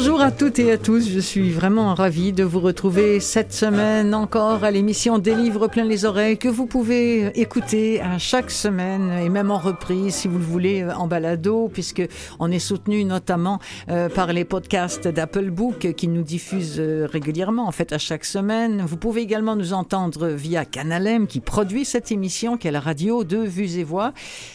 [0.00, 4.14] Bonjour à toutes et à tous, je suis vraiment ravie de vous retrouver cette semaine
[4.14, 9.10] encore à l'émission Des livres plein les oreilles que vous pouvez écouter à chaque semaine
[9.10, 12.02] et même en reprise si vous le voulez en balado puisque
[12.38, 13.58] on est soutenu notamment
[13.88, 18.24] euh, par les podcasts d'Apple Book qui nous diffusent euh, régulièrement en fait à chaque
[18.24, 18.84] semaine.
[18.86, 23.24] Vous pouvez également nous entendre via Canalem qui produit cette émission qui est la radio
[23.24, 24.12] de Vues et Voix,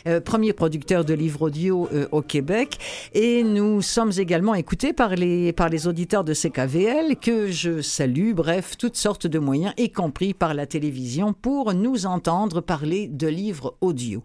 [0.08, 2.78] euh, premier producteur de livres audio au Québec
[3.14, 8.34] et nous sommes également écoutés par les, par les auditeurs de CKVL que je salue,
[8.34, 13.28] bref, toutes sortes de moyens, y compris par la télévision, pour nous entendre parler de
[13.28, 14.24] livres audio.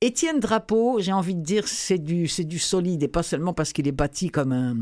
[0.00, 3.72] Étienne Drapeau, j'ai envie de dire, c'est du, c'est du solide, et pas seulement parce
[3.72, 4.76] qu'il est bâti comme un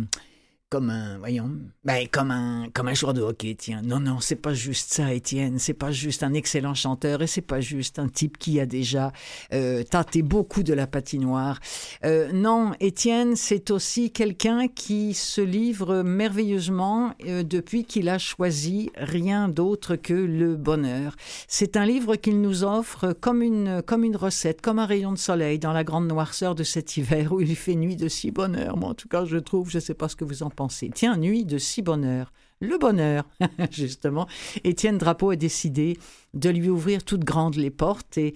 [0.77, 1.53] comme un, voyons,
[1.87, 3.81] ben, comme un, comme un joueur de hockey, tiens.
[3.83, 5.59] Non, non, c'est pas juste ça, Étienne.
[5.59, 9.11] C'est pas juste un excellent chanteur et c'est pas juste un type qui a déjà
[9.55, 11.61] euh, tâté beaucoup de la patinoire.
[12.05, 18.91] Euh, non, Étienne, c'est aussi quelqu'un qui se livre merveilleusement euh, depuis qu'il a choisi
[18.95, 21.17] rien d'autre que le bonheur.
[21.49, 25.19] C'est un livre qu'il nous offre comme une, comme une recette, comme un rayon de
[25.19, 28.77] soleil dans la grande noirceur de cet hiver où il fait nuit de si bonheur.
[28.77, 30.91] Moi, en tout cas, je trouve, je sais pas ce que vous en pensée.
[30.93, 32.33] Tiens, nuit de si bonheur.
[32.61, 33.25] Le bonheur,
[33.71, 34.27] justement.
[34.65, 35.97] Étienne Drapeau a décidé
[36.35, 38.35] de lui ouvrir toutes grandes les portes et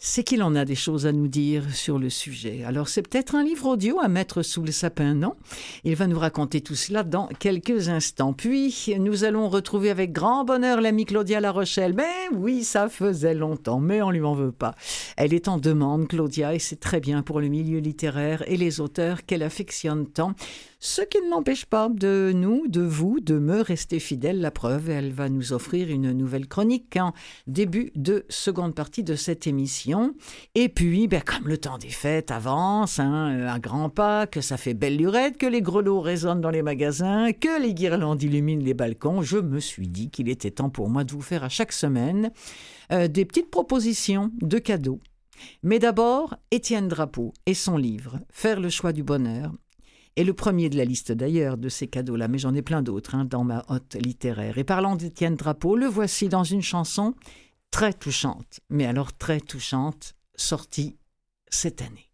[0.00, 2.62] c'est qu'il en a des choses à nous dire sur le sujet.
[2.64, 5.34] Alors c'est peut-être un livre audio à mettre sous le sapin, non?
[5.82, 8.32] Il va nous raconter tout cela dans quelques instants.
[8.32, 11.94] Puis nous allons retrouver avec grand bonheur l'amie Claudia La Rochelle.
[11.94, 14.76] Ben oui, ça faisait longtemps, mais on lui en veut pas.
[15.16, 18.80] Elle est en demande, Claudia, et c'est très bien pour le milieu littéraire et les
[18.80, 20.34] auteurs qu'elle affectionne tant.
[20.80, 24.40] Ce qui ne n'empêche pas de nous, de vous, de me rester fidèle.
[24.40, 27.14] La preuve, elle va nous offrir une nouvelle chronique en
[27.48, 29.87] début de seconde partie de cette émission.
[30.54, 34.40] Et puis, ben, comme le temps des fêtes avance, hein, euh, à grands pas, que
[34.40, 38.64] ça fait belle lurette, que les grelots résonnent dans les magasins, que les guirlandes illuminent
[38.64, 41.48] les balcons, je me suis dit qu'il était temps pour moi de vous faire à
[41.48, 42.30] chaque semaine
[42.92, 45.00] euh, des petites propositions de cadeaux.
[45.62, 49.52] Mais d'abord, Étienne Drapeau et son livre Faire le choix du bonheur
[50.18, 53.14] et le premier de la liste d'ailleurs de ces cadeaux-là, mais j'en ai plein d'autres
[53.14, 54.58] hein, dans ma hotte littéraire.
[54.58, 57.14] Et parlant d'Étienne Drapeau, le voici dans une chanson
[57.70, 60.98] très touchante, mais alors très touchante, sortie
[61.48, 62.07] cette année.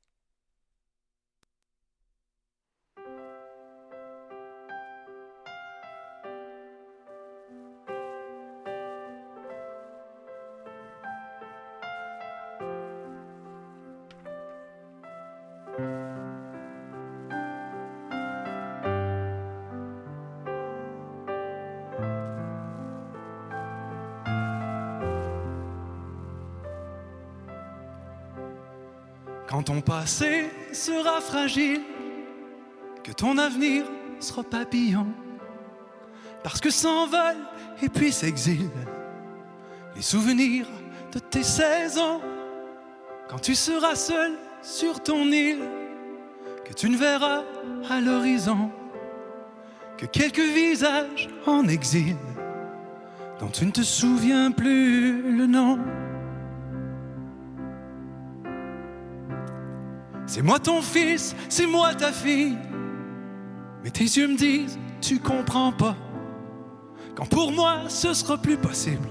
[29.65, 31.81] Quand ton passé sera fragile,
[33.03, 33.85] que ton avenir
[34.21, 35.07] sera papillon,
[36.43, 37.47] parce que s'envolent
[37.81, 38.69] et puis s'exilent
[39.97, 40.67] les souvenirs
[41.13, 42.21] de tes saisons.
[43.31, 45.63] Quand tu seras seul sur ton île,
[46.67, 47.45] que tu ne verras
[47.89, 48.71] à l'horizon
[49.97, 52.17] que quelques visages en exil
[53.41, 55.79] dont tu ne te souviens plus le nom.
[60.35, 62.59] C'est moi ton fils, c'est moi ta fille.
[63.85, 65.95] Mais tes yeux me disent, tu comprends pas.
[67.15, 69.07] Quand pour moi ce sera plus possible,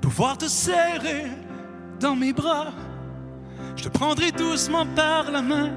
[0.00, 1.26] pouvoir te serrer
[2.00, 2.68] dans mes bras,
[3.76, 5.72] je te prendrai doucement par la main.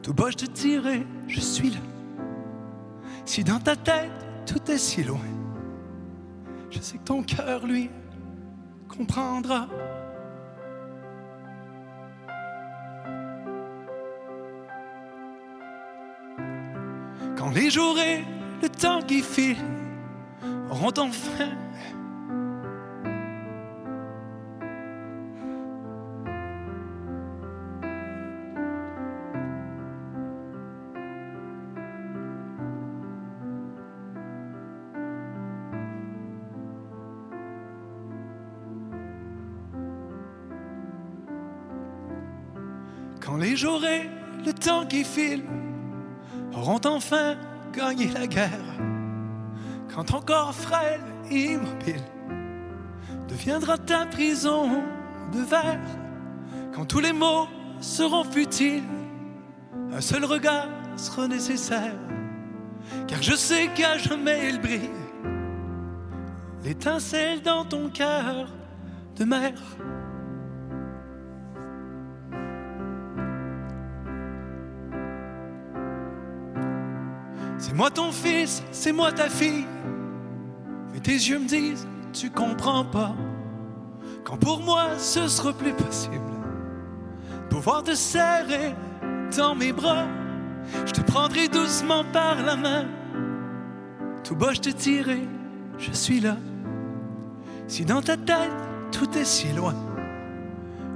[0.00, 1.80] Tout bas, je te dirai, je suis là.
[3.24, 4.12] Si dans ta tête
[4.46, 5.18] tout est si loin,
[6.70, 7.90] je sais que ton cœur, lui,
[8.88, 9.66] comprendra.
[17.56, 18.22] Les jours et
[18.62, 19.56] le temps qui file
[20.70, 21.48] auront enfin
[43.24, 44.08] Quand les jours et
[44.44, 45.42] le temps qui file
[46.56, 47.36] auront enfin
[47.72, 48.50] gagné la guerre.
[49.94, 51.00] Quand ton corps frêle
[51.30, 52.02] et immobile
[53.28, 54.82] deviendra ta prison
[55.32, 55.80] de verre.
[56.74, 57.46] Quand tous les mots
[57.80, 58.82] seront futiles,
[59.92, 61.94] un seul regard sera nécessaire
[63.06, 64.90] car je sais qu'à jamais il brille.
[66.64, 68.48] L'étincelle dans ton cœur
[69.16, 69.60] de mère.
[77.58, 79.64] C'est moi ton fils, c'est moi ta fille.
[80.92, 83.14] Mais tes yeux me disent, tu comprends pas.
[84.24, 86.20] Quand pour moi ce sera plus possible,
[87.48, 88.74] pouvoir te serrer
[89.36, 90.06] dans mes bras,
[90.84, 92.86] je te prendrai doucement par la main.
[94.24, 95.20] Tout bas, je te dirai,
[95.78, 96.36] je suis là.
[97.68, 98.50] Si dans ta tête
[98.90, 99.74] tout est si loin,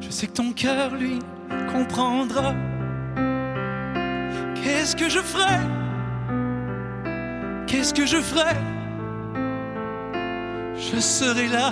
[0.01, 1.19] je sais que ton cœur, lui,
[1.73, 2.55] comprendra.
[4.55, 5.80] Qu'est-ce que je ferai?
[7.70, 8.56] Qu'est-ce que je ferai
[10.75, 11.70] Je serai là.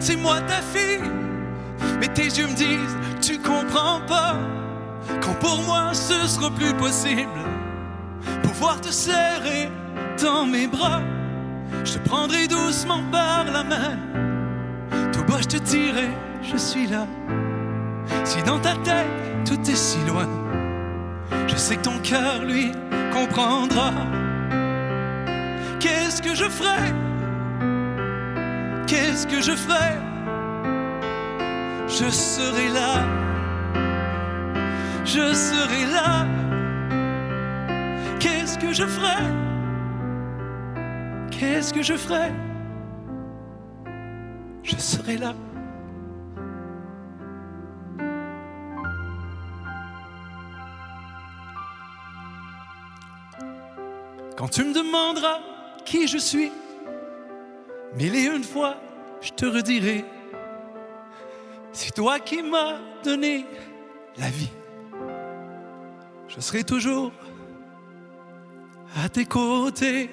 [0.00, 1.02] C'est moi ta fille.
[2.00, 4.36] Mais tes yeux me disent, tu comprends pas.
[5.20, 7.40] Quand pour moi ce sera plus possible,
[8.42, 9.70] pouvoir te serrer
[10.22, 11.00] dans mes bras,
[11.84, 13.96] je te prendrai doucement par la main.
[15.12, 16.08] Tout bas, je te dirai,
[16.42, 17.06] je suis là.
[18.24, 19.06] Si dans ta tête
[19.44, 20.28] tout est si loin,
[21.48, 22.72] je sais que ton cœur, lui,
[23.12, 23.92] comprendra.
[25.80, 26.92] Qu'est-ce que je ferai?
[28.92, 29.96] Qu'est-ce que je ferai?
[31.88, 32.94] Je serai là,
[35.04, 36.26] je serai là.
[38.20, 39.22] Qu'est-ce que je ferai?
[41.30, 42.32] Qu'est-ce que je ferai?
[44.62, 45.32] Je serai là.
[54.36, 55.38] Quand tu me demanderas
[55.84, 56.52] qui je suis,
[57.94, 58.76] Mille et une fois,
[59.22, 60.04] je te redirai,
[61.72, 63.46] c'est toi qui m'as donné
[64.18, 64.50] la vie.
[66.28, 67.12] Je serai toujours
[68.96, 70.10] à tes côtés.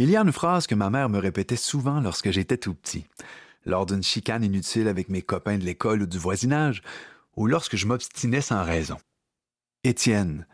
[0.00, 3.04] Il y a une phrase que ma mère me répétait souvent lorsque j'étais tout petit
[3.68, 6.82] lors d'une chicane inutile avec mes copains de l'école ou du voisinage,
[7.36, 8.96] ou lorsque je m'obstinais sans raison.
[9.84, 10.46] Étienne,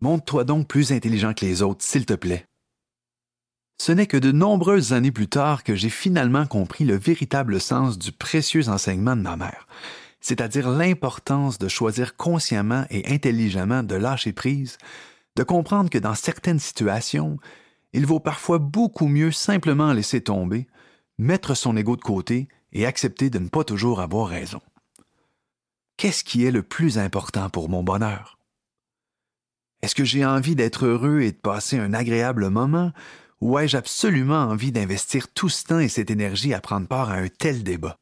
[0.00, 2.44] montre-toi donc plus intelligent que les autres, s'il te plaît.
[3.80, 7.96] Ce n'est que de nombreuses années plus tard que j'ai finalement compris le véritable sens
[7.96, 9.68] du précieux enseignement de ma mère,
[10.20, 14.78] c'est-à-dire l'importance de choisir consciemment et intelligemment de lâcher prise,
[15.36, 17.38] de comprendre que dans certaines situations,
[17.92, 20.66] il vaut parfois beaucoup mieux simplement laisser tomber,
[21.18, 24.60] mettre son ego de côté et accepter de ne pas toujours avoir raison.
[25.96, 28.38] Qu'est-ce qui est le plus important pour mon bonheur?
[29.82, 32.92] Est-ce que j'ai envie d'être heureux et de passer un agréable moment,
[33.40, 37.14] ou ai-je absolument envie d'investir tout ce temps et cette énergie à prendre part à
[37.14, 37.96] un tel débat?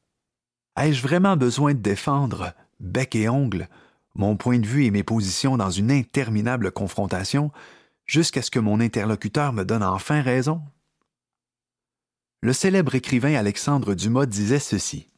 [0.79, 3.69] Ai-je vraiment besoin de défendre, bec et ongle,
[4.15, 7.51] mon point de vue et mes positions dans une interminable confrontation
[8.07, 10.63] jusqu'à ce que mon interlocuteur me donne enfin raison?
[12.43, 15.09] Le célèbre écrivain Alexandre Dumas disait ceci.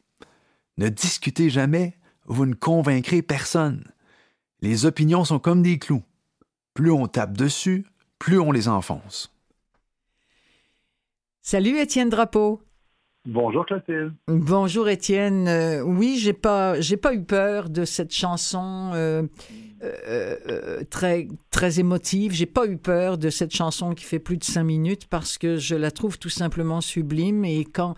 [0.76, 3.84] Ne discutez jamais, vous ne convaincrez personne.
[4.60, 6.04] Les opinions sont comme des clous.
[6.74, 7.86] Plus on tape dessus,
[8.18, 9.32] plus on les enfonce.
[11.42, 12.62] Salut Étienne Drapeau.
[13.26, 14.12] Bonjour Clotilde.
[14.26, 15.48] Bonjour Étienne.
[15.48, 19.22] Euh, oui, j'ai pas j'ai pas eu peur de cette chanson euh,
[19.82, 22.32] euh, très très émotive.
[22.32, 25.56] J'ai pas eu peur de cette chanson qui fait plus de cinq minutes parce que
[25.56, 27.94] je la trouve tout simplement sublime et quand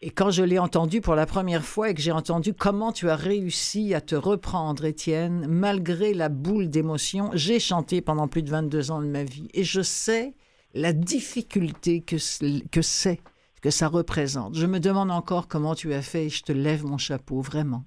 [0.00, 3.10] et quand je l'ai entendue pour la première fois et que j'ai entendu comment tu
[3.10, 8.50] as réussi à te reprendre, Étienne, malgré la boule d'émotion, j'ai chanté pendant plus de
[8.50, 9.48] 22 ans de ma vie.
[9.54, 10.34] Et je sais
[10.72, 12.14] la difficulté que,
[12.68, 13.20] que c'est,
[13.60, 14.54] que ça représente.
[14.54, 17.84] Je me demande encore comment tu as fait et je te lève mon chapeau, vraiment.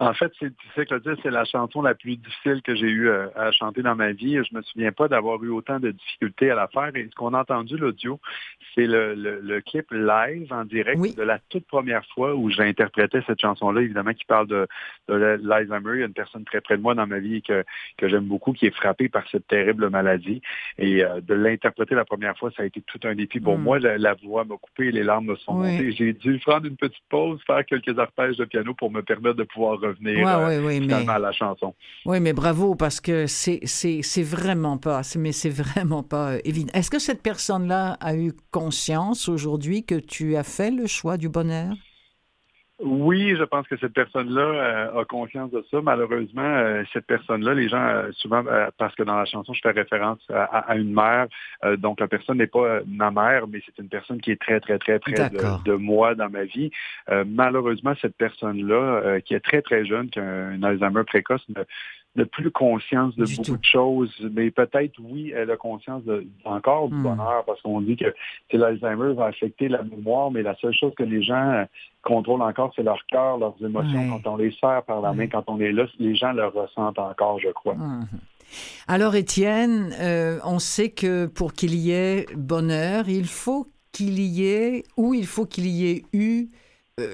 [0.00, 3.28] En fait, tu sais, Claudia, c'est la chanson la plus difficile que j'ai eu euh,
[3.36, 4.42] à chanter dans ma vie.
[4.42, 6.90] Je me souviens pas d'avoir eu autant de difficultés à la faire.
[6.96, 8.18] Et ce qu'on a entendu, l'audio,
[8.74, 13.82] c'est le, clip live en direct de la toute première fois où j'interprétais cette chanson-là,
[13.82, 14.66] évidemment, qui parle de,
[15.08, 15.90] de l'Alzheimer.
[15.96, 17.62] Il y a une personne très près de moi dans ma vie que,
[17.98, 20.40] que j'aime beaucoup, qui est frappée par cette terrible maladie.
[20.78, 23.62] Et euh, de l'interpréter la première fois, ça a été tout un défi pour hmm.
[23.62, 23.78] moi.
[23.78, 25.92] La, voix m'a coupé, les larmes me sont montées.
[25.92, 29.44] J'ai dû prendre une petite pause, faire quelques arpèges de piano pour me permettre de
[29.44, 31.74] pouvoir revenir euh, à la chanson.
[32.06, 36.72] Oui, mais bravo, parce que c'est vraiment pas, mais c'est vraiment pas euh, évident.
[36.74, 41.28] Est-ce que cette personne-là a eu conscience aujourd'hui que tu as fait le choix du
[41.28, 41.74] bonheur?
[42.82, 45.80] Oui, je pense que cette personne-là euh, a conscience de ça.
[45.82, 48.42] Malheureusement, cette personne-là, les gens, souvent,
[48.78, 51.26] parce que dans la chanson, je fais référence à, une mère,
[51.78, 54.78] donc la personne n'est pas ma mère, mais c'est une personne qui est très, très,
[54.78, 56.70] très près de, de, moi dans ma vie.
[57.26, 61.44] malheureusement, cette personne-là, qui est très, très jeune, qui a un Alzheimer précoce,
[62.16, 66.88] n'a plus conscience de beaucoup de choses, mais peut-être, oui, elle a conscience de, encore
[66.88, 67.02] du hmm.
[67.02, 71.04] bonheur, parce qu'on dit que l'Alzheimer va affecter la mémoire, mais la seule chose que
[71.04, 71.64] les gens euh,
[72.02, 74.20] contrôlent encore, c'est leur cœur, leurs émotions.
[74.22, 76.98] Quand on les serre par la main, quand on est là, les gens le ressentent
[76.98, 77.74] encore, je crois.
[77.74, 78.06] Hmm.
[78.88, 84.46] Alors, Étienne, euh, on sait que pour qu'il y ait bonheur, il faut qu'il y
[84.46, 86.48] ait, ou il faut qu'il y ait eu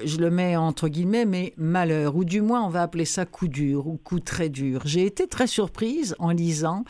[0.05, 3.47] je le mets entre guillemets, mais malheur, ou du moins on va appeler ça coup
[3.47, 4.81] dur ou coup très dur.
[4.85, 6.83] J'ai été très surprise en lisant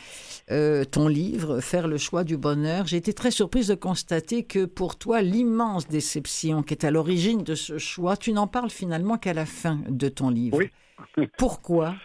[0.51, 2.87] euh, ton livre, Faire le choix du bonheur.
[2.87, 7.43] J'ai été très surprise de constater que pour toi, l'immense déception qui est à l'origine
[7.43, 10.57] de ce choix, tu n'en parles finalement qu'à la fin de ton livre.
[10.57, 10.69] Oui.
[11.37, 11.95] Pourquoi?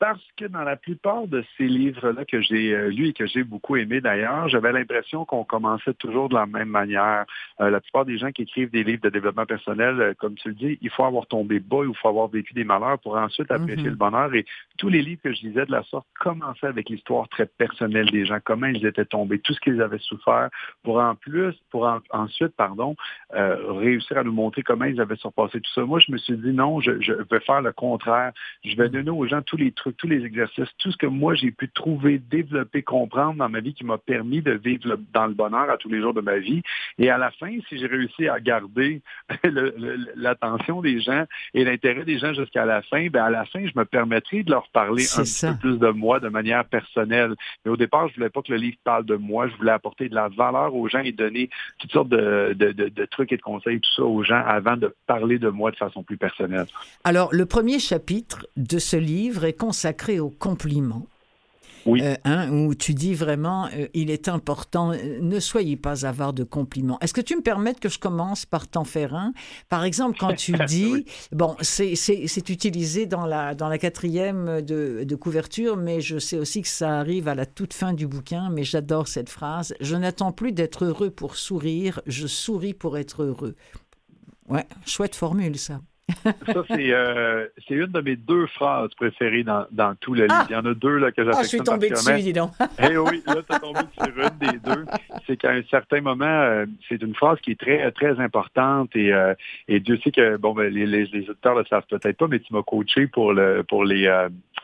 [0.00, 3.44] Parce que dans la plupart de ces livres-là que j'ai euh, lus et que j'ai
[3.44, 7.26] beaucoup aimés d'ailleurs, j'avais l'impression qu'on commençait toujours de la même manière.
[7.60, 10.48] Euh, la plupart des gens qui écrivent des livres de développement personnel, euh, comme tu
[10.48, 13.50] le dis, il faut avoir tombé bas, il faut avoir vécu des malheurs pour ensuite
[13.50, 13.90] apprécier mhm.
[13.90, 14.34] le bonheur.
[14.34, 14.46] Et
[14.78, 18.24] tous les livres que je lisais de la sorte commençaient avec l'histoire très personnelle des
[18.24, 20.48] gens, comment ils étaient tombés, tout ce qu'ils avaient souffert,
[20.82, 22.96] pour en plus, pour ensuite, pardon,
[23.32, 25.82] réussir à nous montrer comment ils avaient surpassé tout ça.
[25.82, 28.32] Moi, je me suis dit non, je, je vais faire le contraire.
[28.64, 28.92] Je vais mhm.
[28.92, 31.68] donner aux gens tous les trucs tous les exercices, tout ce que moi j'ai pu
[31.68, 35.76] trouver, développer, comprendre dans ma vie qui m'a permis de vivre dans le bonheur à
[35.76, 36.62] tous les jours de ma vie.
[36.98, 39.02] Et à la fin, si j'ai réussi à garder
[40.16, 43.72] l'attention des gens et l'intérêt des gens jusqu'à la fin, ben à la fin, je
[43.78, 47.34] me permettrai de leur parler un peu plus de moi de manière personnelle.
[47.64, 50.08] Mais au départ, je voulais pas que le livre parle de moi, je voulais apporter
[50.08, 53.80] de la valeur aux gens et donner toutes sortes de, de trucs et de conseils,
[53.80, 56.66] tout ça aux gens avant de parler de moi de façon plus personnelle.
[57.04, 61.06] Alors, le premier chapitre de ce livre est consacré consacré aux compliments.
[61.86, 62.02] Oui.
[62.02, 66.34] Euh, hein, où tu dis vraiment, euh, il est important, euh, ne soyez pas avare
[66.34, 66.98] de compliments.
[67.00, 69.32] Est-ce que tu me permets que je commence par t'en faire un?
[69.70, 75.16] Par exemple, quand tu dis, bon, c'est utilisé dans la, dans la quatrième de, de,
[75.16, 78.64] couverture, mais je sais aussi que ça arrive à la toute fin du bouquin, mais
[78.64, 79.72] j'adore cette phrase.
[79.80, 83.56] Je n'attends plus d'être heureux pour sourire, je souris pour être heureux.
[84.50, 85.80] Ouais, chouette formule ça.
[86.24, 90.34] Ça, euh, c'est une de mes deux phrases préférées dans, dans tout le livre.
[90.34, 90.46] Ah!
[90.48, 92.52] Il y en a deux là, que j'affectionne Ah, je suis tombé dessus, dis donc.
[92.78, 94.84] eh oui, là, tu es tombé sur une des deux.
[95.26, 99.12] C'est qu'à un certain moment, euh, c'est une phrase qui est très, très importante et,
[99.12, 99.34] euh,
[99.68, 102.40] et Dieu sait que, bon, ben, les, les, les auditeurs le savent peut-être pas, mais
[102.40, 104.08] tu m'as coaché pour le, pour les,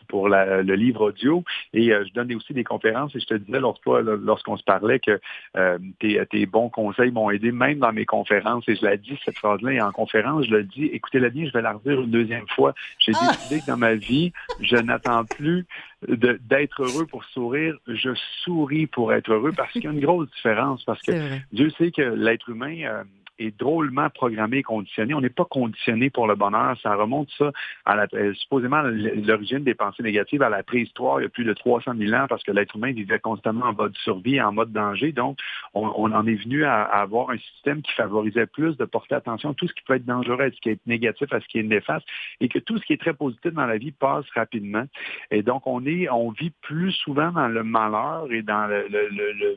[0.09, 1.45] pour le livre audio.
[1.73, 5.21] Et euh, je donnais aussi des conférences et je te disais lorsqu'on se parlait que
[5.57, 8.65] euh, tes, bons conseils m'ont aidé même dans mes conférences.
[8.69, 11.53] Et je l'ai dit, cette phrase-là, et en conférence, je l'ai dit, écoutez-la bien, je
[11.53, 12.75] vais la redire une deuxième fois.
[12.99, 13.33] J'ai ah!
[13.33, 15.67] décidé que dans ma vie, je n'attends plus
[16.07, 18.11] d'être heureux pour sourire, je
[18.43, 20.85] souris pour être heureux parce qu'il y a une grosse différence.
[20.85, 21.13] Parce que
[21.53, 23.05] Dieu sait que l'être humain, euh,
[23.38, 25.14] est drôlement programmé et conditionné.
[25.14, 26.76] On n'est pas conditionné pour le bonheur.
[26.83, 27.52] Ça remonte ça
[27.85, 31.45] à la, euh, supposément l'origine des pensées négatives à la préhistoire il y a plus
[31.45, 34.73] de 300 000 ans parce que l'être humain vivait constamment en mode survie, en mode
[34.73, 35.12] danger.
[35.12, 35.38] Donc,
[35.75, 39.55] on, en est venu à, avoir un système qui favorisait plus de porter attention à
[39.55, 41.62] tout ce qui peut être dangereux, à ce qui est négatif, à ce qui est
[41.62, 42.07] néfaste,
[42.40, 44.85] et que tout ce qui est très positif dans la vie passe rapidement.
[45.31, 49.09] Et donc, on est, on vit plus souvent dans le malheur et dans le, le
[49.11, 49.57] le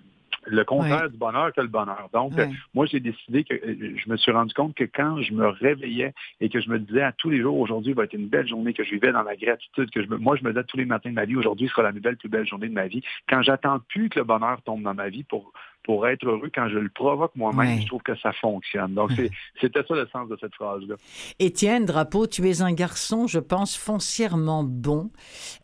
[0.63, 2.09] contraire du bonheur que le bonheur.
[2.13, 2.33] Donc,
[2.73, 6.13] moi, j'ai décidé que euh, je me suis rendu compte que quand je me réveillais
[6.39, 8.73] et que je me disais à tous les jours, aujourd'hui va être une belle journée,
[8.73, 11.09] que je vivais dans la gratitude, que je moi, je me disais tous les matins
[11.09, 13.01] de ma vie, aujourd'hui sera la nouvelle plus belle journée de ma vie.
[13.27, 15.51] Quand j'attends plus que le bonheur tombe dans ma vie pour
[15.83, 18.93] pour être heureux, quand je le provoque moi-même, je trouve que ça fonctionne.
[18.93, 19.11] Donc,
[19.59, 20.95] c'était ça le sens de cette phrase-là.
[21.39, 25.09] Étienne Drapeau, tu es un garçon, je pense, foncièrement bon.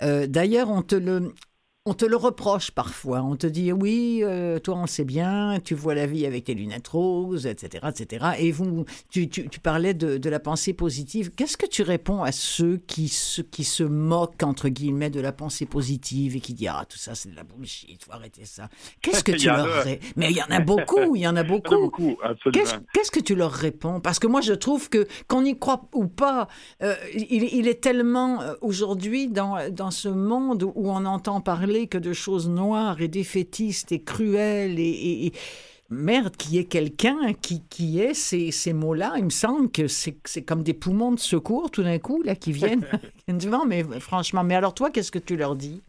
[0.02, 1.34] Euh, d'ailleurs, on te le
[1.88, 3.22] on te le reproche parfois.
[3.22, 6.56] On te dit oui, euh, toi on sait bien, tu vois la vie avec tes
[6.56, 8.26] lunettes roses, etc., etc.
[8.40, 11.30] Et vous, tu, tu, parlais de, de, la pensée positive.
[11.36, 15.32] Qu'est-ce que tu réponds à ceux qui se, qui se moquent entre guillemets de la
[15.32, 18.46] pensée positive et qui disent ah tout ça c'est de la bullshit, il faut arrêter
[18.46, 18.68] ça.
[19.04, 21.44] Qu'est-ce que tu leur réponds Mais il y en a beaucoup, il y en a
[21.44, 21.76] beaucoup.
[21.76, 22.18] beaucoup
[22.52, 24.00] Qu'est-ce que tu leur réponds?
[24.00, 26.48] Parce que moi je trouve que qu'on y croit ou pas,
[26.82, 31.75] euh, il, il, est tellement euh, aujourd'hui dans dans ce monde où on entend parler
[31.84, 35.32] que de choses noires et défaitistes et cruelles et,
[35.90, 39.14] merde, qui est quelqu'un qui, qui est ces, ces mots-là.
[39.18, 42.52] Il me semble que c'est comme des poumons de secours tout d'un coup, là, qui
[42.52, 42.86] viennent.
[43.68, 45.82] mais franchement, mais alors toi, qu'est-ce que tu leur dis?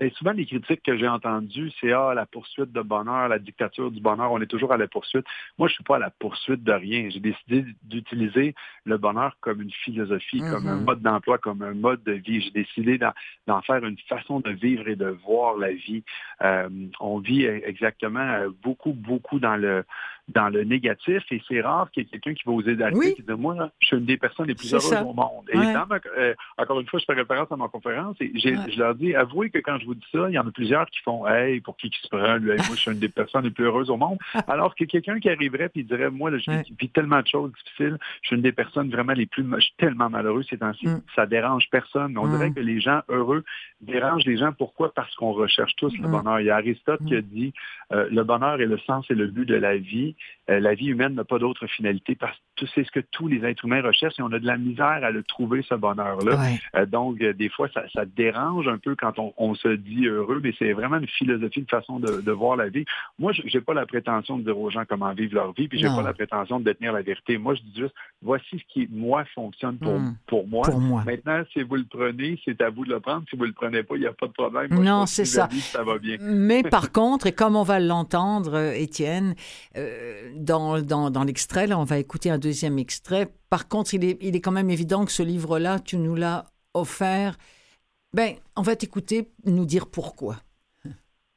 [0.00, 3.90] Et souvent, les critiques que j'ai entendues, c'est ah, la poursuite de bonheur, la dictature
[3.90, 5.26] du bonheur, on est toujours à la poursuite.
[5.58, 7.10] Moi, je ne suis pas à la poursuite de rien.
[7.10, 8.54] J'ai décidé d'utiliser
[8.84, 10.84] le bonheur comme une philosophie, comme un mm-hmm.
[10.84, 12.40] mode d'emploi, comme un mode de vie.
[12.40, 12.98] J'ai décidé
[13.46, 16.02] d'en faire une façon de vivre et de voir la vie.
[16.42, 16.68] Euh,
[17.00, 19.84] on vit exactement euh, beaucoup, beaucoup dans le
[20.34, 23.14] dans le négatif et c'est rare qu'il y ait quelqu'un qui va oser d'arriver oui.
[23.18, 25.48] et dire moi, je suis une des personnes les plus heureuses au monde.
[25.52, 29.14] Et euh, encore une fois, je fais référence à ma conférence et je leur dis,
[29.14, 31.60] avouez que quand je vous dis ça, il y en a plusieurs qui font Hey,
[31.60, 33.90] pour qui qui se prend, lui, moi, je suis une des personnes les plus heureuses
[33.90, 34.18] au monde.
[34.48, 38.28] Alors que quelqu'un qui arriverait et dirait Moi, je vis tellement de choses difficiles, je
[38.28, 41.02] suis une des personnes vraiment les plus je suis tellement malheureux ces temps-ci, mm.
[41.14, 42.16] ça dérange personne.
[42.16, 42.54] On dirait mm.
[42.54, 43.44] que les gens heureux
[43.80, 44.52] dérangent les gens.
[44.52, 44.92] Pourquoi?
[44.92, 46.10] Parce qu'on recherche tous le mm.
[46.10, 46.40] bonheur.
[46.40, 47.52] Il y a Aristote qui a dit
[47.92, 50.14] euh, le bonheur est le sens et le but de la vie.
[50.48, 52.16] Euh, la vie humaine n'a pas d'autre finalité
[52.74, 55.10] c'est ce que tous les êtres humains recherchent et on a de la misère à
[55.10, 56.38] le trouver, ce bonheur-là.
[56.76, 60.72] Euh, donc, des fois, ça, dérange un peu quand on, se dit heureux, mais c'est
[60.72, 62.84] vraiment une philosophie, une façon de, voir la vie.
[63.18, 65.78] Moi, je n'ai pas la prétention de dire aux gens comment vivre leur vie, puis
[65.78, 67.38] j'ai pas la prétention de détenir la vérité.
[67.38, 70.14] Moi, je dis juste, voici ce qui, moi, fonctionne pour, hmm.
[70.26, 70.66] pour, moi.
[71.04, 73.24] Maintenant, si vous le prenez, c'est à vous de le prendre.
[73.28, 74.68] Si vous le prenez pas, il n'y a pas de problème.
[74.82, 75.48] non, c'est ça.
[75.50, 76.16] ça va bien.
[76.20, 79.34] Mais par contre, et comme on va l'entendre, euh, Étienne,
[79.76, 83.32] euh, dans, dans, dans l'extrait, là, on va écouter un deuxième extrait.
[83.48, 86.46] Par contre, il est, il est quand même évident que ce livre-là, tu nous l'as
[86.74, 87.36] offert.
[88.12, 90.36] Ben, on va t'écouter nous dire pourquoi.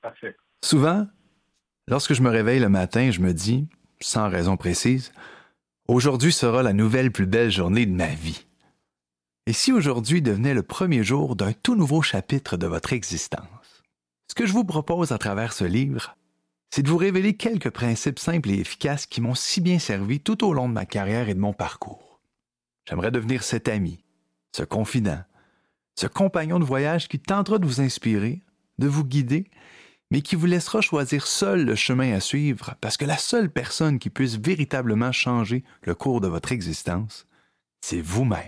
[0.02, 0.36] Parfait.
[0.64, 1.08] Souvent,
[1.88, 3.68] lorsque je me réveille le matin, je me dis,
[4.00, 5.12] sans raison précise,
[5.88, 8.46] aujourd'hui sera la nouvelle plus belle journée de ma vie.
[9.46, 13.84] Et si aujourd'hui devenait le premier jour d'un tout nouveau chapitre de votre existence?
[14.30, 16.16] Ce que je vous propose à travers ce livre,
[16.76, 20.44] c'est de vous révéler quelques principes simples et efficaces qui m'ont si bien servi tout
[20.44, 22.20] au long de ma carrière et de mon parcours.
[22.90, 24.04] J'aimerais devenir cet ami,
[24.56, 25.24] ce confident,
[25.94, 28.42] ce compagnon de voyage qui tentera de vous inspirer,
[28.80, 29.52] de vous guider,
[30.10, 34.00] mais qui vous laissera choisir seul le chemin à suivre, parce que la seule personne
[34.00, 37.28] qui puisse véritablement changer le cours de votre existence,
[37.82, 38.40] c'est vous-même.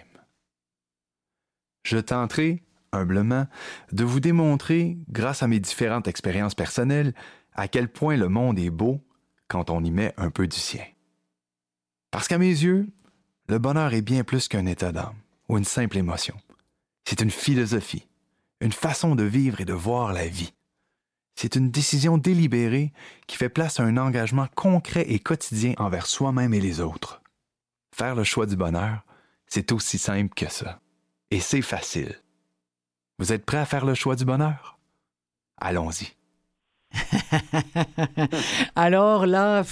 [1.84, 3.46] Je tenterai, humblement,
[3.92, 7.14] de vous démontrer, grâce à mes différentes expériences personnelles,
[7.56, 9.02] à quel point le monde est beau
[9.48, 10.86] quand on y met un peu du sien.
[12.12, 12.88] Parce qu'à mes yeux,
[13.48, 15.16] le bonheur est bien plus qu'un état d'âme
[15.50, 16.36] ou une simple émotion.
[17.06, 18.08] C'est une philosophie,
[18.62, 20.54] une façon de vivre et de voir la vie.
[21.36, 22.94] C'est une décision délibérée
[23.28, 27.22] qui fait place à un engagement concret et quotidien envers soi-même et les autres.
[27.94, 29.06] Faire le choix du bonheur,
[29.48, 30.80] c'est aussi simple que ça.
[31.32, 32.22] Et c'est facile.
[33.20, 34.80] Vous êtes prêt à faire le choix du bonheur?
[35.58, 36.16] Allons-y.
[38.76, 39.64] Alors là,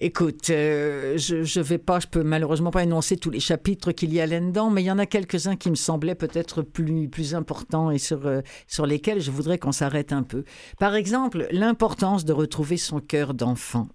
[0.00, 4.12] écoute, euh, je ne vais pas, je peux malheureusement pas énoncer tous les chapitres qu'il
[4.12, 7.34] y a là-dedans, mais il y en a quelques-uns qui me semblaient peut-être plus, plus
[7.34, 10.44] importants et sur, euh, sur lesquels je voudrais qu'on s'arrête un peu.
[10.78, 13.88] Par exemple, l'importance de retrouver son cœur d'enfant.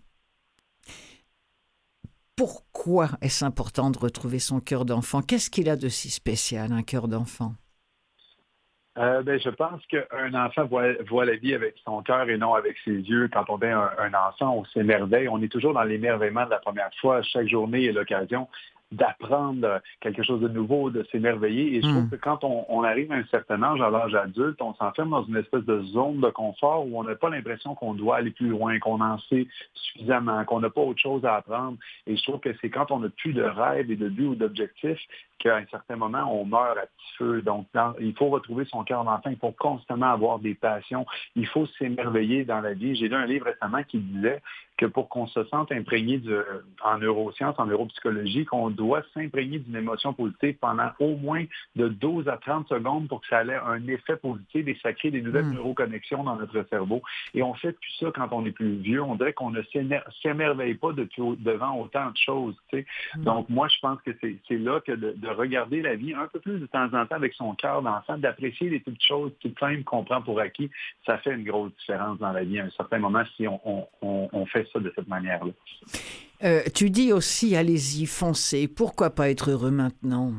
[2.36, 5.22] Pourquoi est-ce important de retrouver son cœur d'enfant?
[5.22, 7.54] Qu'est-ce qu'il a de si spécial, un cœur d'enfant?
[9.00, 12.76] Euh, ben, je pense qu'un enfant voit, la vie avec son cœur et non avec
[12.84, 13.30] ses yeux.
[13.32, 15.30] Quand on est un, enfant, on s'émerveille.
[15.30, 17.22] On est toujours dans l'émerveillement de la première fois.
[17.22, 18.48] Chaque journée est l'occasion
[18.92, 21.76] d'apprendre quelque chose de nouveau, de s'émerveiller.
[21.76, 22.10] Et je trouve hmm.
[22.10, 25.38] que quand on, arrive à un certain âge, à l'âge adulte, on s'enferme dans une
[25.38, 28.80] espèce de zone de confort où on n'a pas l'impression qu'on doit aller plus loin,
[28.80, 31.78] qu'on en sait suffisamment, qu'on n'a pas autre chose à apprendre.
[32.08, 34.36] Et je trouve que c'est quand on n'a plus de rêve et de but ou
[34.36, 35.00] d'objectif
[35.40, 37.42] qu'à un certain moment, on meurt à petit feu.
[37.42, 37.68] Donc,
[38.00, 39.30] il faut retrouver son cœur d'enfant.
[39.30, 41.06] Il faut constamment avoir des passions.
[41.36, 42.96] Il faut s'émerveiller dans la vie.
[42.96, 44.42] J'ai lu un livre récemment qui disait
[44.80, 46.46] que pour qu'on se sente imprégné de,
[46.84, 51.44] en neurosciences, en neuropsychologie, qu'on doit s'imprégner d'une émotion positive pendant au moins
[51.76, 55.12] de 12 à 30 secondes pour que ça ait un effet positif et ça crée
[55.12, 55.56] des nouvelles hmm.
[55.56, 57.02] neuroconnexions dans notre cerveau.
[57.34, 59.04] Et on fait plus ça quand on est plus vieux.
[59.04, 59.62] On dirait qu'on ne
[60.22, 62.56] s'émerveille pas de, devant autant de choses.
[62.72, 63.24] Hmm.
[63.24, 66.60] Donc, moi, je pense que c'est là que de, regarder la vie un peu plus
[66.60, 70.04] de temps en temps avec son cœur d'enfant, d'apprécier les petites choses toutes simples qu'on
[70.04, 70.70] prend pour acquis,
[71.06, 74.68] ça fait une grosse différence dans la vie à un certain moment si on, fait
[74.72, 75.52] ça de cette manière-là.
[76.44, 80.34] Euh, tu dis aussi, allez-y, foncez, pourquoi pas être heureux maintenant?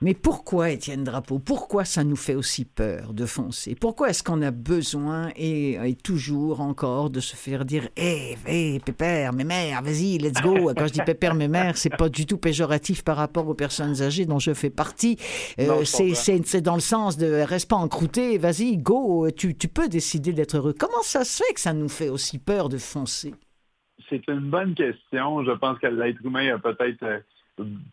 [0.00, 3.74] Mais pourquoi, Étienne Drapeau, pourquoi ça nous fait aussi peur de foncer?
[3.74, 9.32] Pourquoi est-ce qu'on a besoin et, toujours encore de se faire dire Hé, hé, pépère,
[9.32, 10.70] mes mères, vas-y, let's go?
[10.76, 14.02] Quand je dis pépère, mes mères, c'est pas du tout péjoratif par rapport aux personnes
[14.02, 15.16] âgées dont je fais partie.
[15.58, 20.34] Euh, c'est dans le sens de reste pas encrouté, vas-y, go, tu, tu peux décider
[20.34, 20.74] d'être heureux.
[20.78, 23.32] Comment ça se fait que ça nous fait aussi peur de foncer?
[24.08, 25.44] C'est une bonne question.
[25.44, 27.20] Je pense que l'être humain a peut-être euh,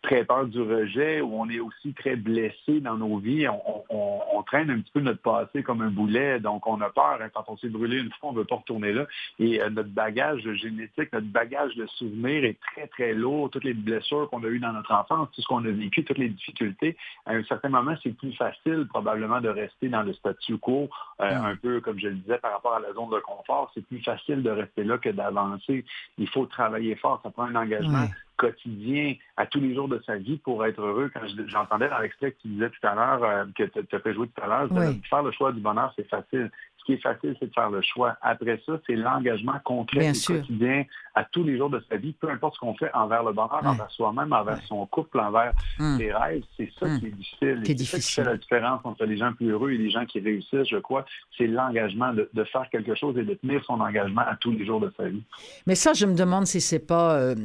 [0.02, 3.46] très peur du rejet, où on est aussi très blessé dans nos vies.
[3.48, 7.18] On, traîne un petit peu notre passé comme un boulet, donc on a peur.
[7.22, 9.06] Hein, quand on s'est brûlé une fois, on ne veut pas retourner là.
[9.38, 13.50] Et euh, notre bagage génétique, notre bagage de souvenirs est très, très lourd.
[13.50, 16.18] Toutes les blessures qu'on a eues dans notre enfance, tout ce qu'on a vécu, toutes
[16.18, 20.58] les difficultés, à un certain moment, c'est plus facile probablement de rester dans le statu
[20.58, 21.44] quo, euh, mm.
[21.44, 23.70] un peu comme je le disais par rapport à la zone de confort.
[23.74, 25.84] C'est plus facile de rester là que d'avancer.
[26.18, 28.08] Il faut travailler fort, ça prend un engagement
[28.42, 31.10] quotidien à tous les jours de sa vie pour être heureux.
[31.14, 34.14] Quand j'entendais dans l'extrait que tu disais tout à l'heure, euh, que tu as fait
[34.14, 34.68] jouer tout à l'heure,
[35.08, 36.50] faire le choix du bonheur, c'est facile.
[36.82, 38.16] Ce qui est facile, c'est de faire le choix.
[38.22, 42.28] Après ça, c'est l'engagement concret et quotidien à tous les jours de sa vie, peu
[42.28, 45.96] importe ce qu'on fait envers le bonheur, envers soi-même, envers son couple, envers hum.
[45.96, 46.42] ses rêves.
[46.56, 46.98] C'est ça hum.
[46.98, 47.62] qui est difficile.
[47.64, 50.18] C'est ça qui fait la différence entre les gens plus heureux et les gens qui
[50.18, 51.04] réussissent, je crois.
[51.38, 54.80] C'est l'engagement de, faire quelque chose et de tenir son engagement à tous les jours
[54.80, 55.22] de sa vie.
[55.66, 57.36] Mais ça, je me demande si c'est pas euh,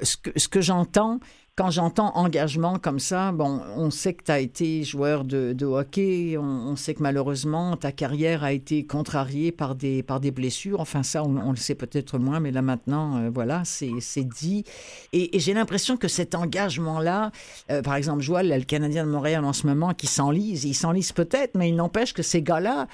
[0.00, 1.18] ce que, ce que j'entends
[1.56, 6.36] quand j'entends engagement comme ça, bon, on sait que tu as été joueur de, hockey,
[6.36, 10.80] on, sait que malheureusement ta carrière a été contrariée par des, par des blessures.
[10.80, 14.64] Enfin, ça, on, le sait peut-être moins, mais là maintenant, euh, voilà, c'est dit.
[15.12, 17.30] Et, j'ai l'impression que cet engagement-là,
[17.70, 21.12] euh, par exemple, vois le Canadien de Montréal en ce moment qui s'enlise, il s'enlise
[21.12, 22.88] peut-être, mais il n'empêche que ces gars-là,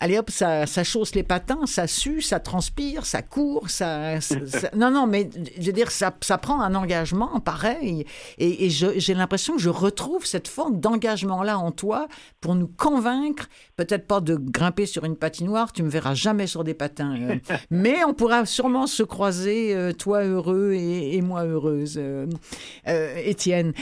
[0.00, 4.18] allez hop, ça, ça chausse les patins, ça sue, ça transpire, ça court, ça,
[4.76, 8.04] non, non, mais je veux dire, ça, ça prend un engagement pareil.
[8.38, 12.08] Et, j'ai l'impression que je retrouve cette forme d'engagement-là en toi
[12.40, 16.64] pour nous convaincre, peut-être pas de grimper sur une patinoire, tu me verras jamais sur
[16.64, 17.36] des patins, euh,
[17.70, 21.98] mais on pourra sûrement se croiser, euh, toi heureux et, moi heureuse.
[21.98, 22.26] Euh,
[22.86, 23.72] Étienne,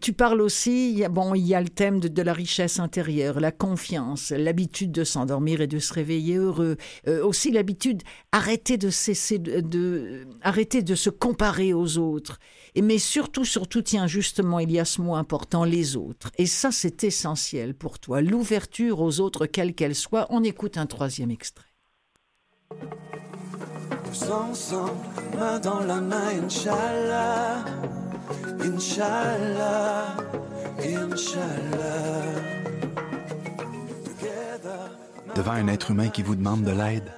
[0.00, 3.52] tu parles aussi, bon, il y a le thème de, de la richesse intérieure, la
[3.52, 6.76] confiance, l'habitude de s'endormir et de se réveiller heureux.
[7.08, 12.38] Euh, aussi l'habitude, arrêter de cesser de, arrêter de se comparer aux autres.
[12.80, 16.30] Mais surtout, surtout, tiens, justement, il y a ce mot important, les autres.
[16.36, 18.20] Et ça, c'est essentiel pour toi.
[18.20, 20.26] L'ouverture aux autres, quelle qu'elle soit.
[20.28, 21.64] On écoute un troisième extrait.
[24.30, 24.92] Ensemble,
[25.38, 27.64] main dans la main, Inch'Allah,
[28.60, 30.16] Inch'Allah,
[30.78, 32.65] Inch'Allah
[35.34, 37.12] devant un être humain qui vous demande de l'aide,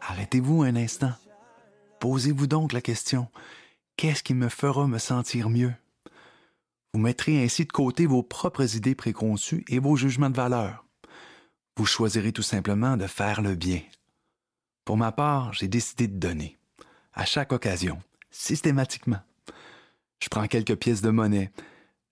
[0.00, 1.12] arrêtez-vous un instant.
[2.00, 3.28] Posez-vous donc la question,
[3.96, 5.74] qu'est-ce qui me fera me sentir mieux?
[6.92, 10.84] Vous mettrez ainsi de côté vos propres idées préconçues et vos jugements de valeur.
[11.76, 13.80] Vous choisirez tout simplement de faire le bien.
[14.84, 16.58] Pour ma part, j'ai décidé de donner,
[17.14, 17.98] à chaque occasion,
[18.30, 19.20] systématiquement.
[20.20, 21.52] Je prends quelques pièces de monnaie,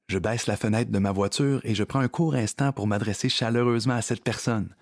[0.09, 3.29] je baisse la fenêtre de ma voiture et je prends un court instant pour m'adresser
[3.29, 4.75] chaleureusement à cette personne,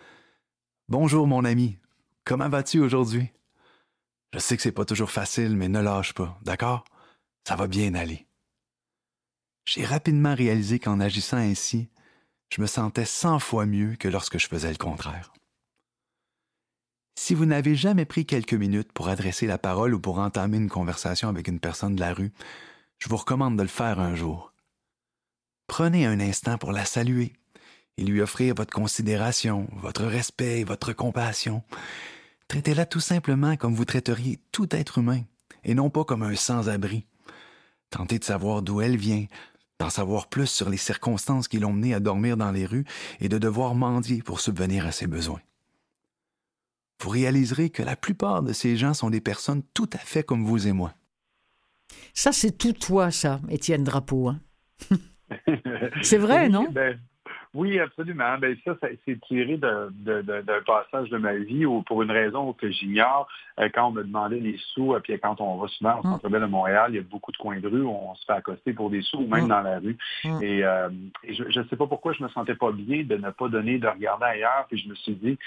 [0.88, 1.78] Bonjour mon ami,
[2.24, 3.32] comment vas-tu aujourd'hui?
[4.32, 6.84] Je sais que c'est pas toujours facile, mais ne lâche pas, d'accord?
[7.44, 8.28] Ça va bien aller.
[9.64, 11.88] J'ai rapidement réalisé qu'en agissant ainsi,
[12.54, 15.32] je me sentais cent fois mieux que lorsque je faisais le contraire.
[17.18, 20.68] Si vous n'avez jamais pris quelques minutes pour adresser la parole ou pour entamer une
[20.68, 22.32] conversation avec une personne de la rue,
[23.00, 24.52] je vous recommande de le faire un jour.
[25.66, 27.32] Prenez un instant pour la saluer,
[27.98, 31.62] et lui offrir votre considération, votre respect, votre compassion.
[32.48, 35.22] Traitez-la tout simplement comme vous traiteriez tout être humain,
[35.64, 37.06] et non pas comme un sans-abri.
[37.90, 39.26] Tentez de savoir d'où elle vient,
[39.78, 42.84] d'en savoir plus sur les circonstances qui l'ont mené à dormir dans les rues
[43.20, 45.40] et de devoir mendier pour subvenir à ses besoins.
[47.02, 50.44] Vous réaliserez que la plupart de ces gens sont des personnes tout à fait comme
[50.44, 50.94] vous et moi.
[52.14, 54.28] Ça, c'est tout toi, ça, Étienne Drapeau.
[54.28, 54.40] Hein?
[56.02, 56.68] c'est vrai, non?
[56.70, 56.98] Ben,
[57.54, 58.38] Oui, absolument.
[58.38, 59.90] Ben, ça, ça c'est tiré d'un
[60.66, 63.28] passage de ma vie ou pour une raison que j'ignore.
[63.58, 66.10] Euh, quand on me demandait les sous, euh, puis quand on va souvent au mm.
[66.12, 68.34] centre-ville de Montréal, il y a beaucoup de coins de rue où on se fait
[68.34, 69.48] accoster pour des sous, ou même mm.
[69.48, 69.96] dans la rue.
[70.24, 70.42] Mm.
[70.42, 70.88] Et, euh,
[71.26, 73.88] je ne sais pas pourquoi je me sentais pas bien de ne pas donner, de
[73.88, 74.66] regarder ailleurs.
[74.68, 75.38] Puis je me suis dit,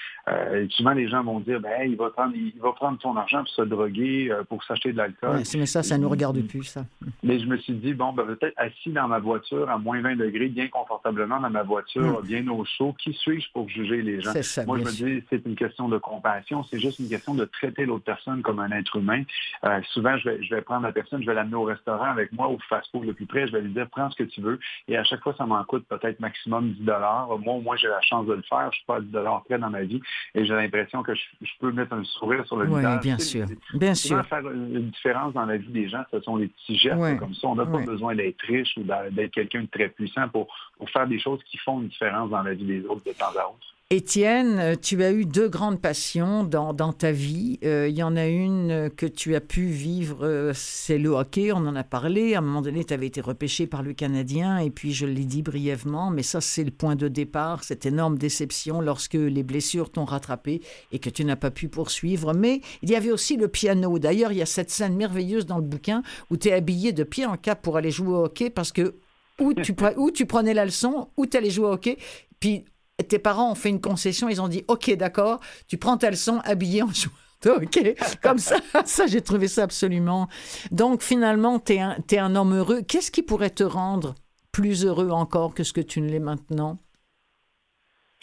[0.71, 3.49] souvent les gens vont dire, ben, il va prendre, il va prendre son argent pour
[3.49, 5.41] se droguer, pour s'acheter de l'alcool.
[5.55, 6.85] mais ça, ça ne nous regarde plus, ça.
[7.23, 10.15] Mais je me suis dit, bon, ben, peut-être assis dans ma voiture à moins 20
[10.15, 11.88] degrés, bien confortablement dans ma voiture,
[12.23, 14.33] bien au chaud, qui suis-je pour juger les gens?
[14.65, 17.85] Moi, je me dis, c'est une question de compassion, c'est juste une question de traiter
[17.85, 19.23] l'autre personne comme un être humain.
[19.63, 22.31] Euh, souvent, je vais, je vais prendre la personne, je vais l'amener au restaurant avec
[22.33, 24.59] moi, au fast-food le plus près, je vais lui dire, prends ce que tu veux.
[24.87, 27.27] Et à chaque fois, ça m'en coûte peut-être maximum 10 dollars.
[27.39, 28.69] Moi, au moins, j'ai la chance de le faire.
[28.71, 30.01] Je suis pas à 10 dollars près dans ma vie.
[30.35, 31.21] Et j'ai l'impression que je,
[31.59, 33.01] peux mettre un sourire sur le oui, visage.
[33.01, 33.45] bien sûr.
[33.73, 34.25] Bien sûr.
[34.25, 37.47] faire une différence dans la vie des gens, ce sont les petits gestes comme ça.
[37.47, 40.47] On n'a pas besoin d'être riche ou d'être quelqu'un de très puissant pour,
[40.79, 43.37] pour faire des choses qui font une différence dans la vie des autres de temps
[43.37, 43.75] à autre.
[43.91, 47.57] Étienne, euh, tu as eu deux grandes passions dans, ta vie.
[47.63, 51.51] Euh, il y en a une que tu as pu vivre, euh, c'est le hockey,
[51.51, 52.35] on en a parlé.
[52.35, 55.25] À un moment donné, tu avais été repêché par le Canadien, et puis je l'ai
[55.25, 59.89] dit brièvement, mais ça, c'est le point de départ, cette énorme déception lorsque les blessures
[59.89, 60.61] t'ont rattrapé
[60.91, 62.35] et que tu n'as pas pu poursuivre.
[62.35, 63.97] Mais il y avait aussi le piano.
[63.97, 67.03] D'ailleurs, il y a cette scène merveilleuse dans le bouquin où tu es habillé de
[67.03, 68.93] pied en cap pour aller jouer au hockey parce que
[69.39, 69.75] ou tu,
[70.13, 71.97] tu prenais la leçon, ou tu allais jouer au hockey.
[72.39, 72.65] Puis
[73.07, 76.39] tes parents ont fait une concession, ils ont dit OK, d'accord, tu prends ta leçon
[76.43, 77.15] habillé en joueur.
[77.45, 80.27] OK, comme ça, ça j'ai trouvé ça absolument.
[80.71, 82.81] Donc finalement, tu es, es, un homme heureux.
[82.81, 84.15] Qu'est-ce qui pourrait te rendre
[84.51, 86.79] plus heureux encore que ce que tu ne l'es maintenant?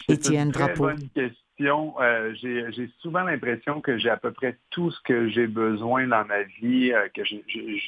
[0.07, 0.89] Étienne Drapeau.
[1.59, 6.23] Euh, j'ai souvent l'impression que j'ai à peu près tout ce que j'ai besoin dans
[6.25, 7.35] ma vie, euh, que je,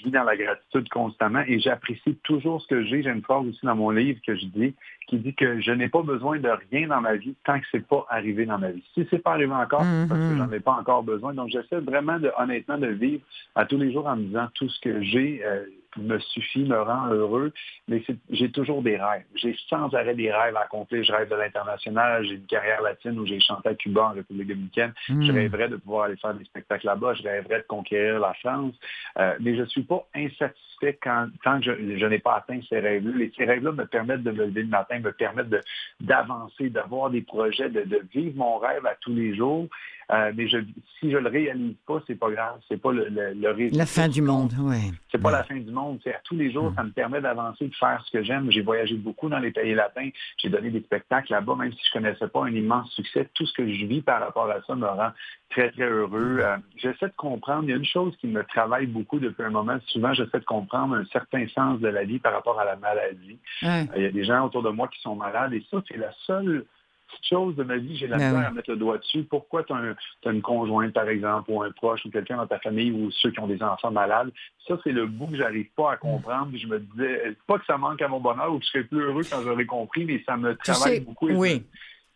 [0.04, 3.04] vis dans la gratitude constamment et j'apprécie toujours ce que j'ai.
[3.04, 4.74] J'ai une phrase aussi dans mon livre que je dis
[5.08, 7.86] qui dit que je n'ai pas besoin de rien dans ma vie tant que c'est
[7.86, 8.84] pas arrivé dans ma vie.
[8.94, 10.38] Si c'est pas arrivé encore, c'est parce que mm-hmm.
[10.38, 11.34] j'en ai pas encore besoin.
[11.34, 13.22] Donc j'essaie vraiment de honnêtement de vivre
[13.56, 15.42] à tous les jours en me disant tout ce que j'ai.
[15.46, 15.66] Euh,
[15.98, 17.52] me suffit, me rend heureux,
[17.88, 19.24] mais j'ai toujours des rêves.
[19.36, 21.04] J'ai sans arrêt des rêves à accomplir.
[21.04, 24.48] Je rêve de l'international, j'ai une carrière latine où j'ai chanté à Cuba, en République
[24.48, 24.94] dominicaine.
[25.08, 25.32] Je hmm.
[25.32, 28.76] rêverais de pouvoir aller faire des spectacles là-bas, je rêverais de conquérir la France,
[29.18, 30.69] euh, mais je ne suis pas insatisfait
[31.02, 31.28] quand,
[31.62, 33.26] je, n'ai pas atteint ces rêves-là.
[33.38, 35.54] Ces rêves-là me permettent de me lever le matin, me permettent
[36.00, 39.68] d'avancer, d'avoir des projets, de, de vivre mon rêve à tous les jours.
[40.12, 40.58] Euh, mais je,
[41.00, 42.60] si je le réalise pas, c'est pas grave.
[42.68, 44.92] C'est pas le, le, La fin du monde, oui.
[45.12, 46.00] C'est pas la fin du monde.
[46.04, 48.50] C'est à tous les jours, ça me permet d'avancer, de faire ce que j'aime.
[48.50, 50.10] J'ai voyagé beaucoup dans les pays latins.
[50.38, 53.30] J'ai donné des spectacles là-bas, même si je connaissais pas un immense succès.
[53.36, 55.12] Tout ce que je vis par rapport à ça me rend
[55.52, 56.40] très, très heureux.
[56.40, 57.66] Euh, j'essaie de comprendre.
[57.66, 59.78] Il y a une chose qui me travaille beaucoup depuis un moment.
[59.88, 63.38] Souvent, j'essaie de comprendre un certain sens de la vie par rapport à la maladie.
[63.64, 65.98] Euh, il y a des gens autour de moi qui sont malades et ça, c'est
[65.98, 66.66] la seule
[67.10, 69.24] petite chose de ma vie, j'ai la ben à mettre le doigt dessus.
[69.24, 72.92] Pourquoi tu as, une conjointe, par exemple, ou un proche, ou quelqu'un dans ta famille,
[72.92, 74.32] ou ceux qui ont des enfants malades?
[74.68, 76.56] Ça, c'est le bout que j'arrive pas à comprendre.
[76.56, 79.02] je me disais, pas que ça manque à mon bonheur ou que je serais plus
[79.02, 81.30] heureux quand j'aurais compris, mais ça me travaille beaucoup.
[81.30, 81.66] Oui.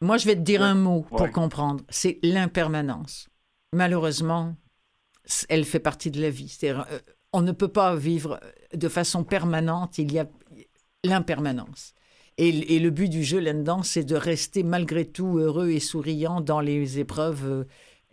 [0.02, 1.84] Moi, je vais te dire un mot pour comprendre.
[1.90, 3.30] C'est l'impermanence.
[3.72, 4.56] Malheureusement,
[5.50, 6.58] elle fait partie de la vie.
[6.64, 6.84] Euh,
[7.34, 8.40] on ne peut pas vivre
[8.74, 9.98] de façon permanente.
[9.98, 10.28] Il y a
[11.04, 11.94] l'impermanence.
[12.38, 16.62] Et, le but du jeu là-dedans, c'est de rester malgré tout heureux et souriant dans
[16.62, 17.64] les épreuves euh,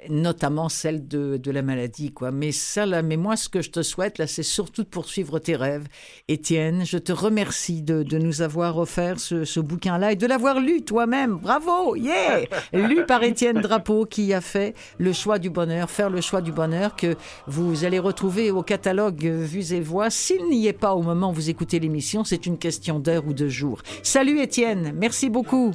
[0.08, 2.12] notamment celle de, de, la maladie.
[2.12, 2.30] quoi.
[2.30, 5.38] Mais ça, là, mais moi, ce que je te souhaite, là, c'est surtout de poursuivre
[5.38, 5.86] tes rêves.
[6.28, 10.60] Étienne, je te remercie de, de nous avoir offert ce, ce bouquin-là et de l'avoir
[10.60, 11.36] lu toi-même.
[11.36, 12.40] Bravo, yeah
[12.72, 16.52] Lu par Étienne Drapeau, qui a fait le choix du bonheur, faire le choix du
[16.52, 20.10] bonheur, que vous allez retrouver au catalogue Vues et Voix.
[20.10, 23.34] S'il n'y est pas au moment où vous écoutez l'émission, c'est une question d'heure ou
[23.34, 23.82] de jour.
[24.02, 25.72] Salut Étienne, merci beaucoup.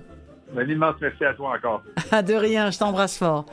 [0.57, 1.83] Un immense merci à toi encore.
[2.23, 3.45] de rien, je t'embrasse fort.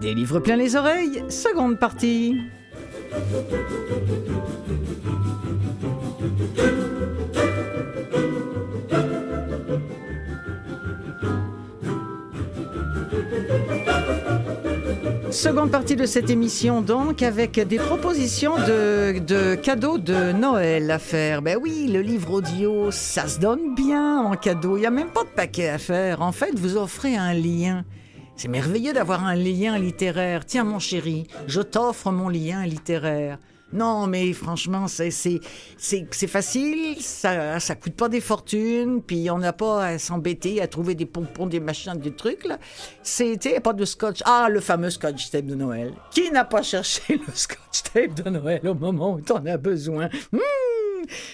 [0.00, 2.36] Des livres plein les oreilles, seconde partie.
[15.30, 21.42] Seconde partie de cette émission donc avec des propositions de, cadeaux de Noël à faire.
[21.42, 24.76] Ben oui, le livre audio, ça se donne bien en cadeau.
[24.78, 26.22] Il n'y a même pas de paquet à faire.
[26.22, 27.84] En fait, vous offrez un lien.
[28.36, 30.46] C'est merveilleux d'avoir un lien littéraire.
[30.46, 33.38] Tiens mon chéri, je t'offre mon lien littéraire.
[33.72, 35.10] Non, mais franchement, c'est
[36.26, 40.94] facile, ça ça coûte pas des fortunes, puis on n'a pas à s'embêter à trouver
[40.94, 42.46] des pompons, des machins, des trucs.
[43.02, 44.20] C'était pas de scotch.
[44.24, 45.92] Ah, le fameux scotch tape de Noël.
[46.10, 50.08] Qui n'a pas cherché le scotch tape de Noël au moment où t'en as besoin?
[50.32, 50.77] Hmm.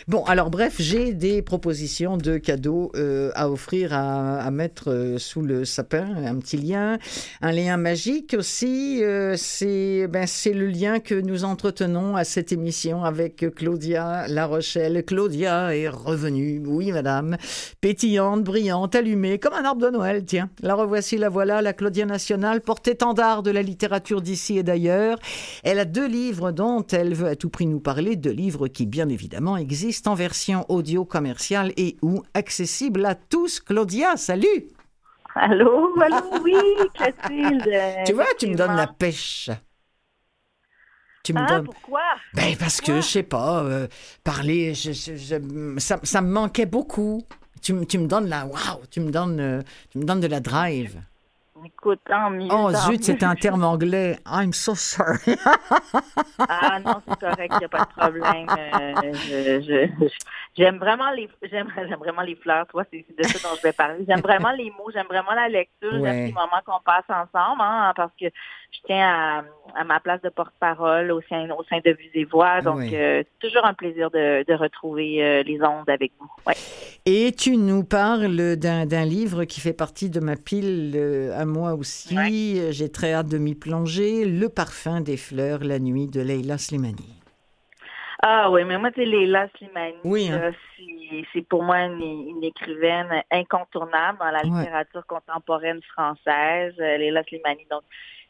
[0.09, 5.43] Bon, alors bref, j'ai des propositions de cadeaux euh, à offrir, à, mettre euh, sous
[5.43, 6.99] le sapin, un petit lien,
[7.41, 9.01] un lien magique aussi.
[9.03, 15.05] euh, c'est ben, le lien que nous entretenons à cette émission avec Claudia La Rochelle.
[15.05, 17.37] Claudia est revenue, oui madame,
[17.81, 20.51] pétillante, brillante, allumée, comme un arbre de Noël, tiens.
[20.63, 25.19] La revoici, la voilà, la Claudia nationale, porte-étendard de la littérature d'ici et d'ailleurs.
[25.63, 28.87] Elle a deux livres dont elle veut à tout prix nous parler, deux livres qui
[28.87, 33.61] bien évidemment existent en version audio commerciale et ou accessible à tous.
[33.61, 34.69] Claudia, salut
[35.35, 37.69] Allô, allô, oui, Clotilde.
[38.05, 39.51] Tu vois, tu me donnes la pêche.
[41.23, 41.65] Tu me Ah, donnes...
[41.65, 42.03] pourquoi?
[42.35, 43.87] Ben parce que, je sais pas, euh,
[44.25, 47.23] parler, je, je- je- ça, ça me manquait beaucoup.
[47.63, 48.47] Tu, me- tu me donnes la...
[48.47, 51.01] Waouh Tu me donnes, euh, tu me donnes de la drive.
[51.65, 52.49] Écoute, tant mieux.
[52.51, 54.19] Oh zut, c'était un terme anglais.
[54.27, 55.37] I'm so sorry.
[56.49, 58.49] Ah non, c'est correct, il n'y a pas de problème.
[58.59, 59.89] Euh,
[60.57, 63.73] j'aime vraiment les j'aime, vraiment les fleurs, toi, c'est, c'est de ça dont je vais
[63.73, 64.05] parler.
[64.09, 66.11] J'aime vraiment les mots, j'aime vraiment la lecture, Ouais.
[66.11, 69.45] j'aime les moments qu'on passe ensemble, hein, parce que je tiens
[69.77, 72.61] à, à ma place de porte-parole au sein, au sein de Vues et Voix.
[72.61, 72.91] Donc, Oui.
[72.95, 76.31] euh, c'est toujours un plaisir de, de retrouver euh, les ondes avec vous.
[76.47, 76.55] Ouais.
[77.07, 81.45] Et tu nous parles d'un, d'un livre qui fait partie de ma pile euh, à
[81.59, 82.17] moi aussi.
[82.17, 82.73] Ouais.
[82.77, 84.25] J'ai très hâte de m'y plonger.
[84.43, 87.11] Le parfum des fleurs, la nuit de Leila Slimani.
[88.27, 90.51] Ah oui, mais moi, sais, Leila Slimani, Oui, hein.
[90.77, 92.01] c'est, c'est pour moi une,
[92.33, 94.51] une écrivaine incontournable dans la Ouais.
[94.61, 96.75] littérature contemporaine française.
[96.81, 97.83] Euh, Leila Slimani, donc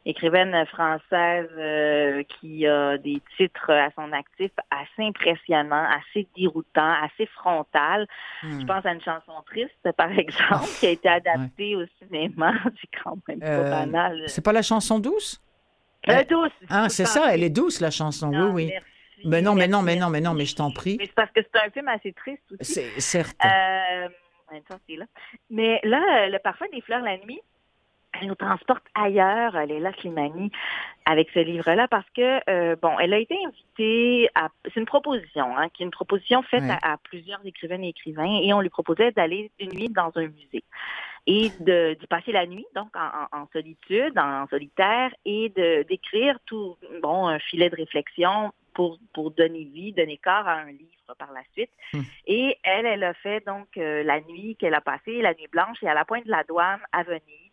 [0.07, 7.27] écrivaine française euh, qui a des titres à son actif assez impressionnants, assez déroutants, assez
[7.27, 8.07] frontales.
[8.43, 8.61] Hmm.
[8.61, 12.53] Je pense à une chanson triste, par exemple, qui a été adaptée au cinéma.
[12.81, 14.23] C'est quand même pas Euh, banal.
[14.27, 15.41] C'est pas la chanson douce?
[16.09, 18.31] Euh, douce, Ah, c'est ça, elle est douce, la chanson.
[18.31, 18.71] Non, oui, oui.
[18.73, 18.87] merci,
[19.25, 20.97] Mais non, mais non, mais non, mais non, mais je t'en prie.
[20.99, 22.75] Mais c'est parce que c'est un film assez triste aussi.
[22.75, 23.39] C'est certes.
[23.43, 24.09] Euh,
[24.99, 25.07] là.
[25.49, 27.41] Mais là, le parfum des fleurs la nuit,
[28.21, 30.51] elle nous transporte ailleurs, Leila Slimani,
[31.05, 34.49] avec ce livre-là, parce que, euh, bon, elle a été invitée à...
[34.65, 36.77] C'est une proposition, hein, qui est une proposition faite Ouais.
[36.83, 40.29] à, à plusieurs écrivaines et écrivains, et on lui proposait d'aller une nuit dans un
[40.29, 40.65] musée
[41.27, 46.77] et de d'y passer la nuit, donc en, solitude, en solitaire, et de d'écrire tout,
[47.03, 51.33] bon, un filet de réflexion pour, pour donner vie, donner corps à un livre par
[51.33, 51.71] la suite.
[51.93, 52.03] Hmm.
[52.27, 55.83] Et elle, elle a fait donc euh, la nuit qu'elle a passée, la nuit blanche,
[55.83, 57.53] et à la pointe de la douane à Venise,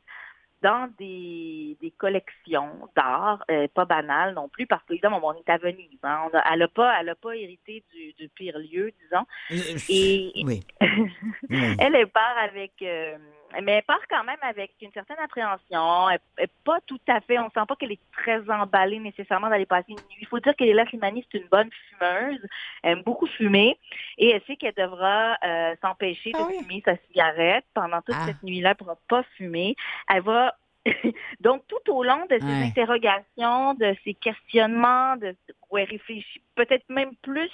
[0.61, 5.49] dans des, des collections d'art, euh, pas banales non plus, parce qu'évidemment, bon, on est
[5.49, 5.97] à Venise.
[6.03, 9.25] Hein, on a- elle n'a pas, elle a pas hérité du, du pire lieu, disons.
[9.51, 10.31] Euh, Et.
[10.45, 10.63] Oui.
[11.79, 13.17] elle, elle part avec, euh,
[13.63, 16.09] mais elle part quand même avec une certaine appréhension.
[16.09, 19.49] Elle, elle est pas tout à fait, on sent pas qu'elle est très emballée nécessairement
[19.49, 20.17] d'aller passer une nuit.
[20.21, 22.39] Il faut dire que Léla Slimani, c'est une bonne fumeuse.
[22.83, 23.77] Elle aime beaucoup fumer
[24.17, 26.57] et elle sait qu'elle devra euh, s'empêcher de Ah oui.
[26.59, 28.25] fumer sa cigarette pendant toute Ah.
[28.27, 28.71] cette nuit-là.
[28.71, 29.75] Elle pourra pas fumer.
[30.09, 30.55] Elle va
[31.41, 32.63] donc, tout au long de ces Ouais.
[32.65, 35.35] interrogations, de ces questionnements, de,
[35.69, 37.51] où elle réfléchit peut-être même plus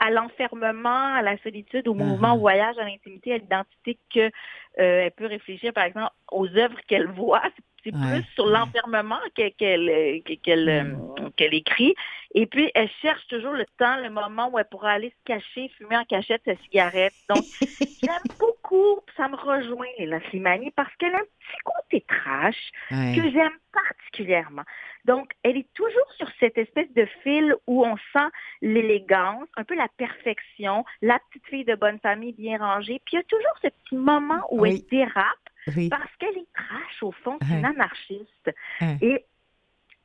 [0.00, 2.36] à l'enfermement, à la solitude, au mouvement, Uh-huh.
[2.36, 4.30] au voyage, à l'intimité, à l'identité que
[4.78, 7.42] euh, peut réfléchir, par exemple, aux œuvres qu'elle voit.
[7.84, 8.20] C'est- Ouais.
[8.20, 11.30] plus sur l'enfermement qu'elle euh, qu'elle euh, Mm.
[11.36, 11.94] qu'elle écrit.
[12.34, 15.68] Et puis, elle cherche toujours le temps, le moment où elle pourra aller se cacher,
[15.78, 17.14] fumer en cachette sa cigarette.
[17.28, 17.44] Donc,
[18.02, 23.14] j'aime beaucoup, ça me rejoint, Léla Slimani, parce qu'elle a un petit côté trash Ouais.
[23.16, 24.64] que j'aime particulièrement.
[25.08, 28.28] Donc, elle est toujours sur cette espèce de fil où on sent
[28.62, 33.00] l'élégance, un peu la perfection, la petite fille de bonne famille bien rangée.
[33.06, 34.84] Puis il y a toujours ce petit moment où Oui.
[34.90, 35.24] elle dérape
[35.76, 35.88] Oui.
[35.88, 38.50] parce qu'elle est trash au fond, c'est une anarchiste.
[39.00, 39.24] Et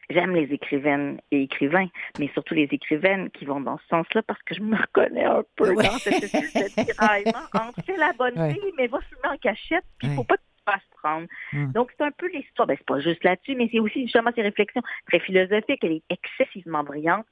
[0.09, 1.87] j'aime les écrivaines et écrivains,
[2.17, 5.43] mais surtout les écrivaines qui vont dans ce sens-là parce que je me reconnais un
[5.57, 5.83] peu Ouais.
[5.83, 8.53] dans cette espèce de tiraillement entre c'est la bonne Ouais.
[8.53, 10.15] fille, mais va fumer en cachette, puis il Ouais.
[10.15, 11.27] faut pas te fasses prendre.
[11.53, 11.71] Mm.
[11.73, 12.67] Donc, c'est un peu l'histoire.
[12.67, 15.83] Ben, c'est pas juste là-dessus, mais c'est aussi justement ces réflexions très philosophiques.
[15.83, 17.25] Elle est excessivement brillante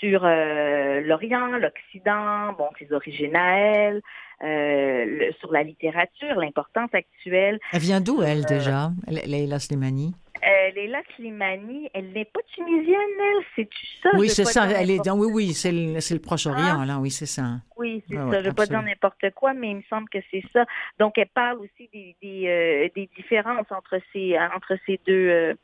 [0.00, 4.02] sur euh, l'Orient, l'Occident, bon, ses origines à elle,
[4.42, 7.58] euh, le- sur la littérature, l'importance actuelle.
[7.72, 10.12] Elle vient d'où, Euh, elle, déjà, Le- Leila Slimani
[10.46, 14.10] Elle Leila Slimani, elle n'est pas tunisienne, elle, c'est-tu ça?
[14.18, 14.66] Oui, c'est ça.
[14.70, 16.86] Elle est oui, oui, c'est le, Proche-Orient, Ah.
[16.86, 16.98] là.
[17.00, 17.42] Oui, c'est ça.
[17.76, 18.26] Oui, c'est ça.
[18.26, 20.64] ouais, je ne veux pas dire n'importe quoi, mais il me semble que c'est ça.
[20.98, 25.54] Donc, elle parle aussi des, des, euh, des différences entre ces, entre ces deux, euh,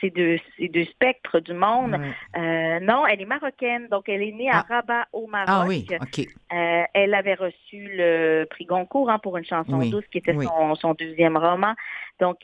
[0.00, 1.92] ces deux, ces deux spectres du monde.
[1.92, 2.40] Ouais.
[2.40, 4.74] Euh, non, elle est marocaine, donc elle est née à Ah.
[4.76, 5.46] Rabat au Maroc.
[5.48, 6.26] Ah oui, OK.
[6.52, 10.34] Euh, elle avait reçu le prix Goncourt hein, pour une chanson Oui, douce qui était
[10.34, 10.46] oui.
[10.46, 11.74] son, son deuxième roman.
[12.20, 12.38] Donc,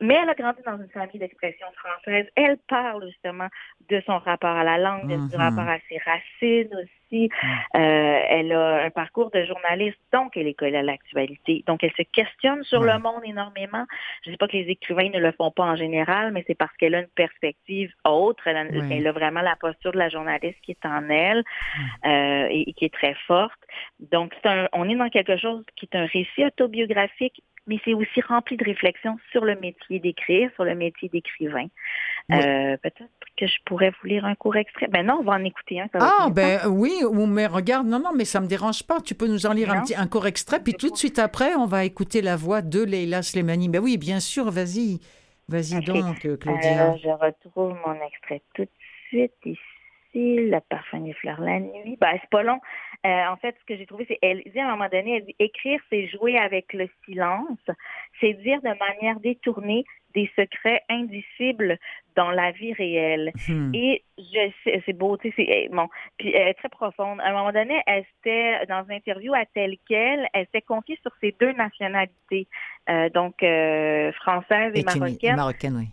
[0.00, 2.26] mais elle a grandi dans une famille d'expression française.
[2.34, 3.48] Elle parle justement
[3.90, 5.42] de son rapport à la langue, de- du Mhm.
[5.42, 7.28] rapport à ses racines aussi.
[7.42, 7.46] Mm.
[7.76, 11.62] Euh, elle a un parcours de journaliste, donc elle est collée à l'actualité.
[11.66, 12.92] Donc, elle se questionne sur Ouais.
[12.92, 13.84] le monde énormément.
[14.24, 16.54] Je ne dis pas que les écrivains ne le font pas en général, mais c'est
[16.54, 18.46] parce qu'elle a une perspective autre.
[18.46, 18.88] Elle a, Ouais.
[18.92, 21.40] elle a vraiment la posture de la journaliste qui est en elle
[21.76, 22.06] Mm.
[22.08, 23.60] euh, et, et qui est très forte.
[23.98, 27.94] Donc, c'est un, on est dans quelque chose qui est un récit autobiographique, mais c'est
[27.94, 31.66] aussi rempli de réflexions sur le métier d'écrire, sur le métier d'écrivain.
[32.28, 32.36] Oui.
[32.36, 34.88] Euh, Peut-être que je pourrais vous lire un court extrait.
[34.88, 35.88] Ben non, on va en écouter un.
[35.92, 39.00] ça Ah, ben oui, ou mais regarde, non, non, mais ça me dérange pas.
[39.00, 41.54] Tu peux nous en lire un petit, un court extrait, puis tout de suite après,
[41.54, 43.68] on va écouter la voix de Leila Slimani.
[43.68, 45.00] Ben oui, bien sûr, vas-y.
[45.48, 46.92] Vas-y donc, euh, Claudia.
[46.92, 48.68] Euh, je retrouve mon extrait tout de
[49.08, 49.58] suite ici.
[50.14, 51.96] Le parfum des fleurs la nuit.
[52.00, 52.60] Ben, c'est pas long.
[53.06, 55.24] Euh, en fait, ce que j'ai trouvé, c'est elle dit à un moment donné, elle
[55.24, 57.58] dit écrire, c'est jouer avec le silence,
[58.20, 59.84] c'est dire de manière détournée
[60.14, 61.78] des secrets indicibles
[62.14, 63.32] dans la vie réelle.
[63.48, 63.72] Hmm.
[63.74, 65.88] Et je sais, c'est beau, tu sais, c'est eh, bon.
[66.18, 67.20] Puis elle est très profonde.
[67.20, 70.98] À un moment donné, elle était dans une interview à tel quel, elle s'est confiée
[71.00, 72.48] sur ses deux nationalités,
[72.90, 75.36] euh, donc euh, française et, Et marocaine.
[75.36, 75.88] marocaine, oui.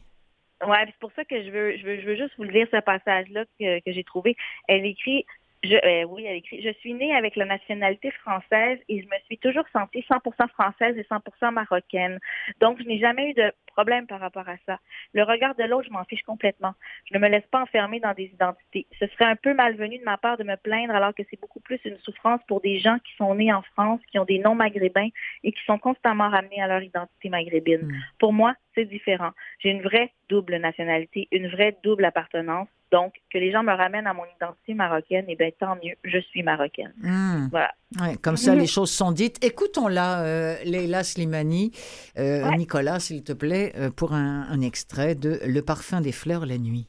[0.67, 2.67] Ouais, c'est pour ça que je veux, je veux, je veux juste vous le lire
[2.71, 4.35] ce passage-là que, que j'ai trouvé.
[4.67, 5.23] Elle écrit,
[5.67, 9.19] je, euh, oui, elle écrit, je suis née avec la nationalité française et je me
[9.25, 12.19] suis toujours sentie 100% française et 100% marocaine.
[12.59, 14.79] Donc, je n'ai jamais eu de problème par rapport à ça.
[15.13, 16.73] Le regard de l'autre, je m'en fiche complètement.
[17.05, 18.87] Je ne me laisse pas enfermer dans des identités.
[18.99, 21.59] Ce serait un peu malvenu de ma part de me plaindre alors que c'est beaucoup
[21.59, 24.55] plus une souffrance pour des gens qui sont nés en France, qui ont des noms
[24.55, 25.09] maghrébins
[25.43, 27.87] et qui sont constamment ramenés à leur identité maghrébine.
[27.87, 28.03] Mm.
[28.19, 29.31] Pour moi, c'est différent.
[29.59, 32.67] J'ai une vraie double nationalité, une vraie double appartenance.
[32.91, 36.19] Donc, que les gens me ramènent à mon identité marocaine, eh bien, tant mieux, je
[36.19, 36.93] suis marocaine.
[37.01, 37.47] Hmm.
[37.51, 37.73] Voilà.
[37.99, 38.59] Ouais, comme ça, Mhm.
[38.59, 39.43] les choses sont dites.
[39.43, 41.71] Écoutons-la, euh, Leila Slimani.
[42.17, 42.55] Euh, Ouais.
[42.55, 46.57] Nicolas, s'il te plaît, euh, pour un, un extrait de Le parfum des fleurs la
[46.57, 46.87] nuit.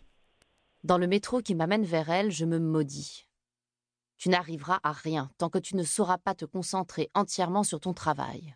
[0.84, 3.26] Dans le métro qui m'amène vers elle, je me maudis.
[4.18, 7.92] Tu n'arriveras à rien tant que tu ne sauras pas te concentrer entièrement sur ton
[7.92, 8.55] travail.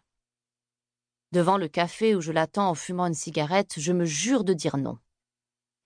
[1.33, 4.77] Devant le café où je l'attends en fumant une cigarette, je me jure de dire
[4.77, 4.99] non.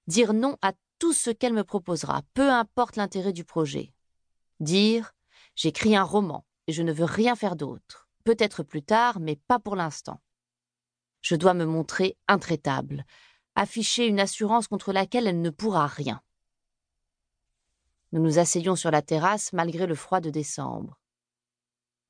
[0.07, 3.93] Dire non à tout ce qu'elle me proposera, peu importe l'intérêt du projet.
[4.61, 5.13] Dire
[5.55, 8.09] j'écris un roman et je ne veux rien faire d'autre.
[8.25, 10.21] Peut-être plus tard, mais pas pour l'instant.
[11.23, 13.05] Je dois me montrer intraitable,
[13.55, 16.21] afficher une assurance contre laquelle elle ne pourra rien.
[18.13, 20.99] Nous nous asseyons sur la terrasse malgré le froid de décembre.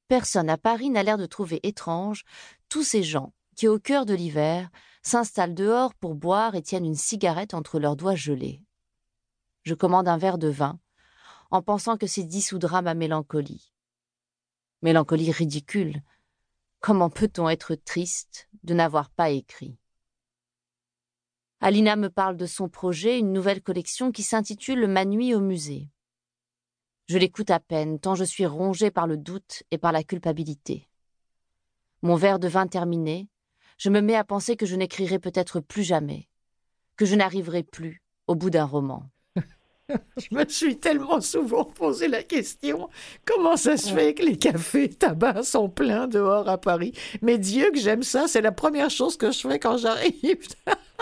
[0.09, 2.25] Personne à Paris n'a l'air de trouver étrange
[2.69, 4.71] tous ces gens qui, au cœur de l'hiver,
[5.03, 8.63] s'installent dehors pour boire et tiennent une cigarette entre leurs doigts gelés.
[9.67, 10.79] Je commande un verre de vin,
[11.51, 13.73] en pensant que c'est dissoudra ma mélancolie.
[14.81, 16.05] Mélancolie ridicule.
[16.79, 19.77] Comment peut-on être triste de n'avoir pas écrit?
[21.59, 25.91] Alina me parle de son projet, une nouvelle collection qui s'intitule Ma nuit au musée.
[27.09, 30.89] Je l'écoute à peine, tant je suis rongée par le doute et par la culpabilité.
[32.03, 33.29] Mon verre de vin terminé,
[33.79, 36.29] je me mets à penser que je n'écrirai peut-être plus jamais,
[36.95, 39.11] que je n'arriverai plus au bout d'un roman.
[40.17, 42.89] Je me suis tellement souvent posé la question
[43.25, 46.93] comment ça se fait que les cafés tabac sont pleins dehors à Paris?
[47.23, 50.39] Mais Dieu que j'aime ça, c'est la première chose que je fais quand j'arrive.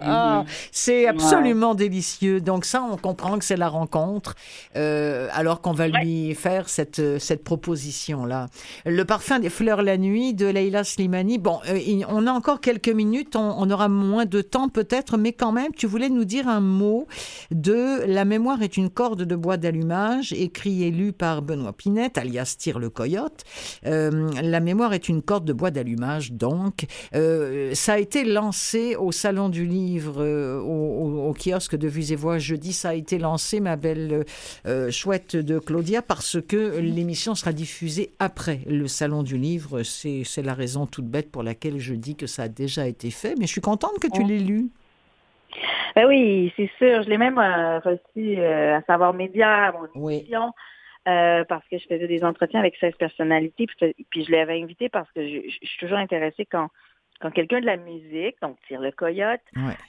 [0.00, 2.40] Ah, c'est absolument délicieux.
[2.40, 4.34] Donc ça, on comprend que c'est la rencontre,
[4.76, 8.48] euh, alors qu'on va lui faire cette, cette proposition-là.
[8.84, 11.38] Le parfum des fleurs la nuit de Leila Slimani.
[11.38, 15.32] Bon, euh, on a encore quelques minutes, on, on aura moins de temps peut-être, mais
[15.32, 17.06] quand même, tu voulais nous dire un mot
[17.50, 22.18] de La mémoire est une corde de bois d'allumage, écrit et lu par Benoît Pinette,
[22.18, 23.44] alias Tire le Coyote.
[23.86, 26.86] Euh, la mémoire est une corde de bois d'allumage, donc.
[27.14, 28.61] Euh, ça a été lancé
[28.98, 32.72] au Salon du Livre, euh, au, kiosque de Vues et Voix jeudi.
[32.72, 34.24] Ça a été lancé, ma belle
[34.66, 39.82] euh, chouette de Claudia, parce que l'émission sera diffusée après le Salon du Livre.
[39.82, 43.34] C'est la raison toute bête pour laquelle je dis que ça a déjà été fait,
[43.38, 44.26] mais je suis contente que tu Oh.
[44.26, 44.68] l'aies lu.
[45.96, 47.02] Ben oui, c'est sûr.
[47.02, 50.18] Je l'ai même euh, reçu euh, à Savoir Média, à mon Oui.
[50.20, 50.52] émission,
[51.08, 54.88] euh, parce que je faisais des entretiens avec 16 personnalités, puis, puis je l'avais invité
[54.88, 56.68] parce que je, je- je suis toujours intéressée quand
[57.22, 59.40] quand quelqu'un de la musique, donc Tire le Coyote,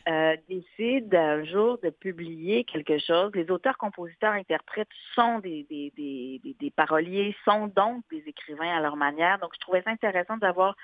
[0.08, 5.92] euh, décide un jour de publier quelque chose, les auteurs, compositeurs, interprètes sont des, des,
[5.98, 9.40] des, des, paroliers, sont donc des écrivains à leur manière.
[9.40, 10.76] Donc, je trouvais ça intéressant d'avoir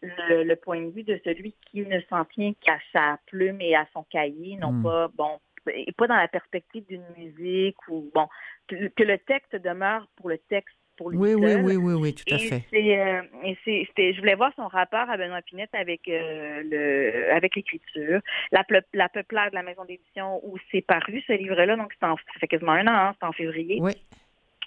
[0.00, 3.84] le, point de vue de celui qui ne s'en tient qu'à sa plume et à
[3.92, 4.82] son cahier, non hmm.
[4.84, 8.28] pas, bon, et pas dans la perspective d'une musique ou, bon,
[8.68, 12.64] que le texte demeure pour le texte oui, oui, oui, oui, oui, tout à fait.
[12.72, 18.20] Euh, et je voulais voir son rapport à Benoît Pinette avec euh, le, avec l'écriture,
[18.52, 22.48] la, la peuplade de la maison d'édition où c'est paru ce livre-là, donc ça fait
[22.48, 23.80] quasiment un an, hein, c'est en février.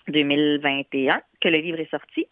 [0.08, 2.28] 2021 que le livre est sorti.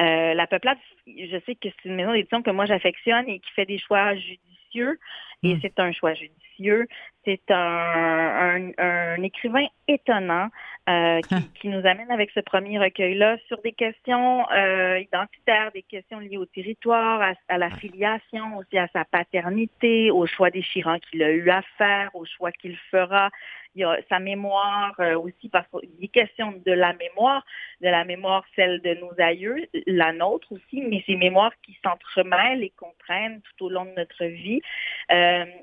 [0.00, 3.50] Euh, la Peuplade, je sais que c'est une maison d'édition que moi j'affectionne et qui
[3.52, 4.98] fait des choix judicieux.
[5.42, 5.58] Et hmm.
[5.60, 6.86] c'est un choix judicieux.
[7.24, 10.48] C'est un, un, écrivain étonnant
[10.88, 11.20] euh,
[11.60, 16.38] qui, nous amène avec ce premier recueil-là sur des questions euh, identitaires, des questions liées
[16.38, 21.48] au territoire, à, la filiation, aussi à sa paternité, aux choix déchirants qu'il a eu
[21.50, 23.30] à faire, aux choix qu'il fera.
[23.76, 27.46] Il y a sa mémoire euh, aussi, parce qu'il est question de la mémoire,
[27.80, 32.64] de la mémoire celle de nos aïeux, la nôtre aussi, mais ces mémoires qui s'entremêlent
[32.64, 34.60] et comprennent tout au long de notre vie.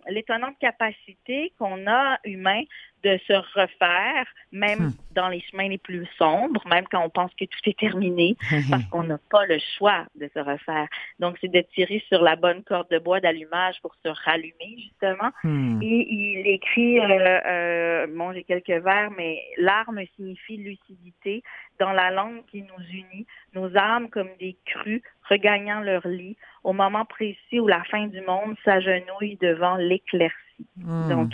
[0.08, 2.64] L'étonnante capacité qu'on a, humain,
[3.04, 4.94] de se refaire, même hmm.
[5.16, 8.36] dans les chemins les plus sombres, même quand on pense que tout est terminé,
[8.70, 10.88] parce qu'on n'a pas le choix de se refaire.
[11.20, 15.32] Donc, c'est de tirer sur la bonne corde de bois d'allumage pour se rallumer, justement.
[15.44, 15.80] Hmm.
[15.82, 21.44] Et il écrit, euh, euh, bon, j'ai quelques vers, mais l'arme signifie lucidité
[21.80, 26.74] dans la langue qui nous unit, nos âmes comme des crues regagnant leur lit au
[26.74, 30.36] moment précis où la fin du monde s'agenouille devant l'éclaircie.
[30.78, 31.10] Hmm.
[31.10, 31.32] Donc,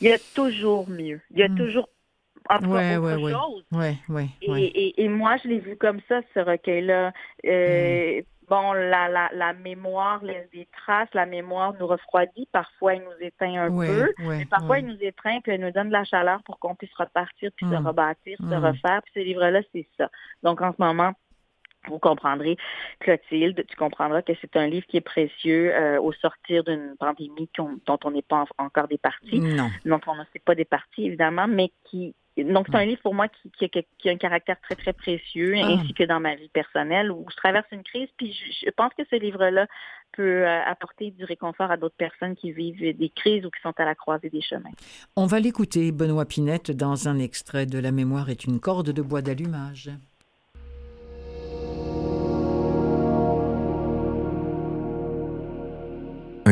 [0.00, 1.20] il y a toujours mieux.
[1.30, 1.56] Il y a hmm.
[1.56, 1.88] toujours
[2.48, 3.64] encore ouais, autre ouais, chose.
[3.72, 7.12] Ouais, ouais, et, et, moi, je l'ai vu comme ça, ce recueil-là.
[7.46, 8.22] Euh.
[8.48, 13.26] Bon, la, la, la mémoire laisse des traces, la mémoire nous refroidit, parfois elle nous
[13.26, 16.42] éteint un peu, mais parfois elle nous étreint puis elle nous donne de la chaleur
[16.42, 17.86] pour qu'on puisse repartir, puis se hmm.
[17.86, 19.00] rebâtir, se refaire.
[19.02, 20.10] Puis ce livre-là, c'est ça.
[20.42, 21.14] Donc en ce moment,
[21.88, 22.56] vous comprendrez,
[23.00, 27.48] Clotilde, tu comprendras que c'est un livre qui est précieux euh, au sortir d'une pandémie
[27.56, 29.70] dont on n'est pas encore des parties, non.
[29.84, 33.14] dont on ne sait pas des parties évidemment, mais qui donc c'est un livre pour
[33.14, 35.66] moi qui, qui, a, un caractère très très précieux, ah.
[35.66, 38.08] ainsi que dans ma vie personnelle où je traverse une crise.
[38.16, 39.66] Puis je, pense que ce livre-là
[40.12, 43.74] peut euh, apporter du réconfort à d'autres personnes qui vivent des crises ou qui sont
[43.76, 44.70] à la croisée des chemins.
[45.14, 49.02] On va l'écouter, Benoît Pinette, dans un extrait de La mémoire est une corde de
[49.02, 49.90] bois d'allumage.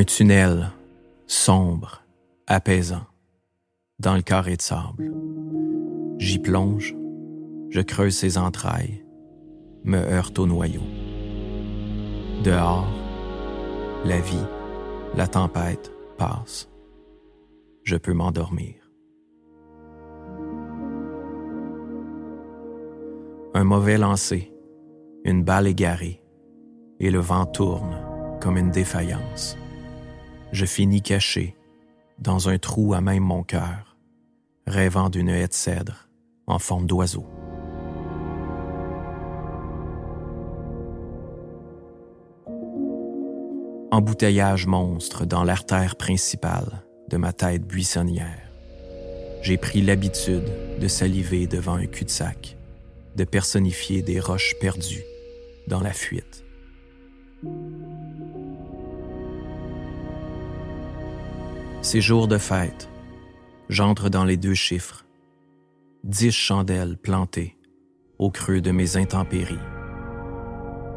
[0.03, 0.73] Un tunnel
[1.29, 2.03] sombre,
[2.49, 3.07] apaisant,
[4.01, 5.15] dans le carré de sable.
[6.19, 6.97] J'y plonge,
[7.71, 9.05] je creuse ses entrailles,
[9.85, 10.83] me heurte au noyau.
[12.43, 12.89] Dehors,
[14.05, 14.45] la vie,
[15.15, 16.69] la tempête passe.
[17.85, 18.75] Je peux m'endormir.
[23.55, 24.53] Un mauvais lancer,
[25.25, 26.25] une balle égarée,
[26.99, 28.05] et le vent tourne
[28.41, 29.57] comme une défaillance
[30.53, 31.57] je finis caché
[32.19, 33.97] dans un trou à même mon cœur,
[34.67, 36.09] rêvant d'une haie de cèdre
[36.47, 37.27] en forme d'oiseau.
[43.91, 48.51] Embouteillage monstre dans l'artère principale de ma tête buissonnière.
[49.43, 50.51] J'ai pris l'habitude
[50.81, 52.57] de saliver devant un cul-de-sac,
[53.17, 55.05] de personnifier des roches perdues
[55.67, 56.45] dans la fuite.
[61.83, 62.89] Ces jours de fête,
[63.69, 65.05] j'entre dans les deux chiffres.
[66.05, 67.59] Dix chandelles plantées
[68.21, 69.59] au creux de mes intempéries.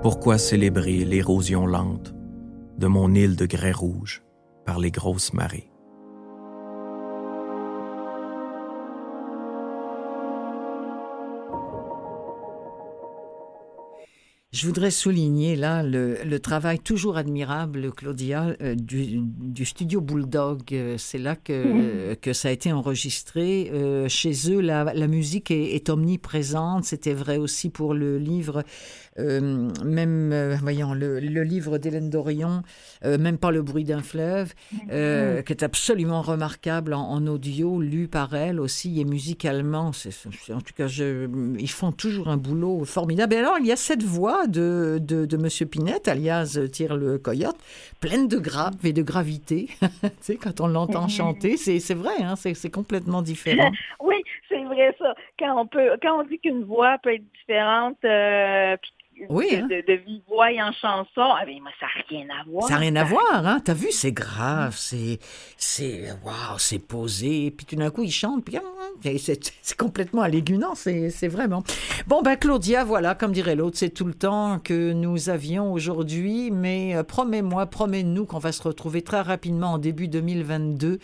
[0.04, 2.14] Pourquoi célébrer l'érosion lente
[2.78, 4.22] de mon île de grès rouge
[4.64, 5.72] par les grosses marées?
[14.56, 20.62] Je voudrais souligner là le, travail toujours admirable, Claudia, euh, du, studio Bulldog.
[20.72, 23.70] Euh, c'est là que, que ça a été enregistré.
[23.74, 26.86] Euh, chez eux, la, musique est, omniprésente.
[26.86, 28.64] C'était vrai aussi pour le livre,
[29.18, 32.64] même, voyons, le, livre d'Hélène Dorion,
[33.04, 34.54] Même pas le bruit d'un fleuve,
[34.90, 39.92] qui est absolument remarquable en, audio, lu par elle aussi, et musicalement.
[40.50, 41.28] en tout cas, je,
[41.60, 43.34] ils font toujours un boulot formidable.
[43.34, 45.68] Et alors, il y a cette voix de, de, de M.
[45.68, 47.58] Pinette, alias Tire le Coyote,
[48.00, 49.70] pleine de graves et de gravité.
[49.82, 53.72] tu sais, quand on l'entend chanter, c'est vrai, hein, c'est complètement différent.
[54.00, 54.16] oui,
[54.50, 55.14] c'est vrai ça.
[55.40, 58.78] Quand on, peut, quand on dit qu'une voix peut être différente, euh,
[59.30, 59.68] Oui, de, hein.
[59.68, 61.08] de, de voix en chanson.
[61.18, 62.68] Ah, mais moi, ça n'a rien à voir.
[62.68, 63.60] Ça n'a rien à voir, hein.
[63.64, 65.20] T'as vu, c'est grave, c'est,
[65.58, 67.52] c'est, waouh, c'est posé.
[67.52, 70.26] Puis tout d'un coup, il chante, puis hum, c'est, complètement
[70.76, 71.64] c'est, c'est vraiment.
[72.08, 76.52] Bon, ben, Claudia, voilà, comme dirait l'autre, c'est tout le temps que nous avions aujourd'hui.
[76.52, 81.00] Mais euh, promets-moi, promets-nous qu'on va se retrouver très rapidement en début 2022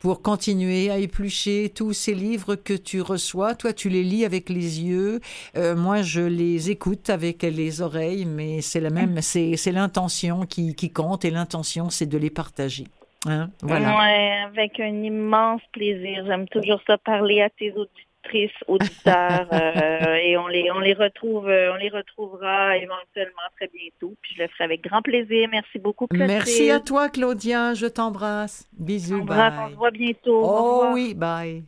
[0.00, 3.54] pour continuer à éplucher tous ces livres que tu reçois.
[3.54, 5.20] Toi, tu les lis avec les yeux.
[5.56, 10.74] Euh, moi, je les écoute avec les oreilles, mais c'est la même, c'est, l'intention qui,
[10.74, 12.84] qui compte et l'intention, c'est de les partager.
[13.26, 13.50] Hein?
[13.62, 13.98] Voilà.
[13.98, 16.24] Ouais, avec un immense plaisir.
[16.26, 17.72] J'aime toujours ça parler à tes
[18.20, 23.70] auditrices, auditeurs, euh, et on les, on les retrouve, euh, on les retrouvera éventuellement très
[23.72, 24.14] bientôt.
[24.22, 25.48] Puis je le ferai avec grand plaisir.
[25.50, 26.30] Merci beaucoup, Clotilde.
[26.30, 27.74] Merci à toi, Claudia.
[27.74, 28.68] Je t'embrasse.
[28.78, 29.24] Bisous.
[29.24, 29.64] Bref, bye.
[29.66, 30.42] on se voit bientôt.
[30.42, 31.62] Oh oui, bye.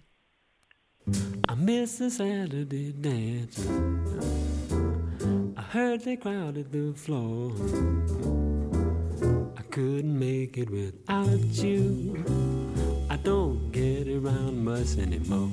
[1.09, 3.67] I miss the Saturday dance.
[5.57, 7.53] I heard they crowded the floor.
[9.57, 12.52] I couldn't make it without you.
[13.13, 15.51] I don't get around much anymore.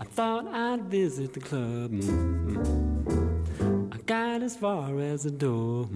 [0.00, 1.90] I thought I'd visit the club.
[3.92, 5.88] I got as far as the door.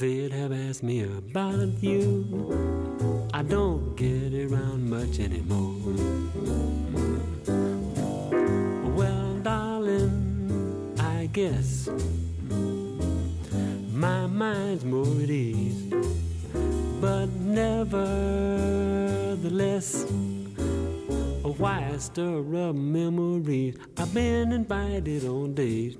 [0.00, 3.28] They'd have asked me about you.
[3.34, 5.76] I don't get around much anymore.
[8.96, 11.90] Well, darling, I guess
[13.92, 15.92] my mind's more at ease,
[17.04, 18.06] but nevertheless,
[21.58, 23.76] why stir up memories?
[23.98, 25.98] I've been invited on dates.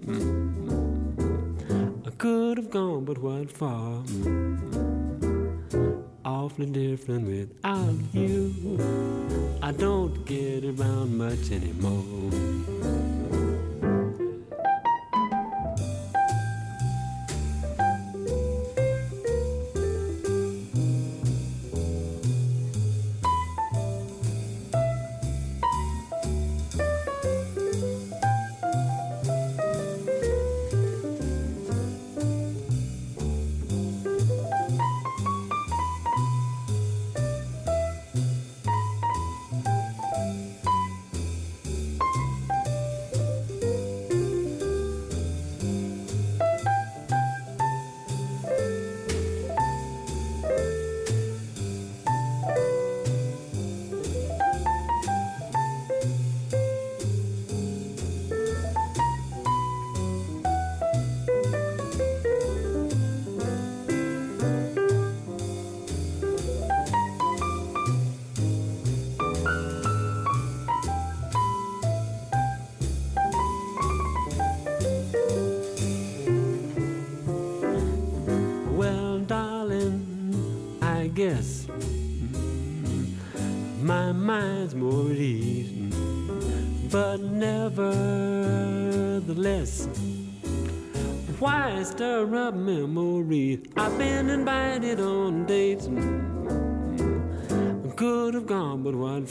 [2.07, 4.03] I could have gone, but what for?
[6.25, 8.79] Awfully different without you.
[9.63, 13.14] I don't get around much anymore.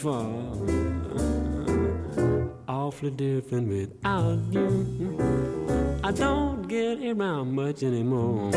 [0.03, 0.27] For?
[2.67, 5.17] Awfully different without you.
[6.03, 8.51] I don't get around much anymore.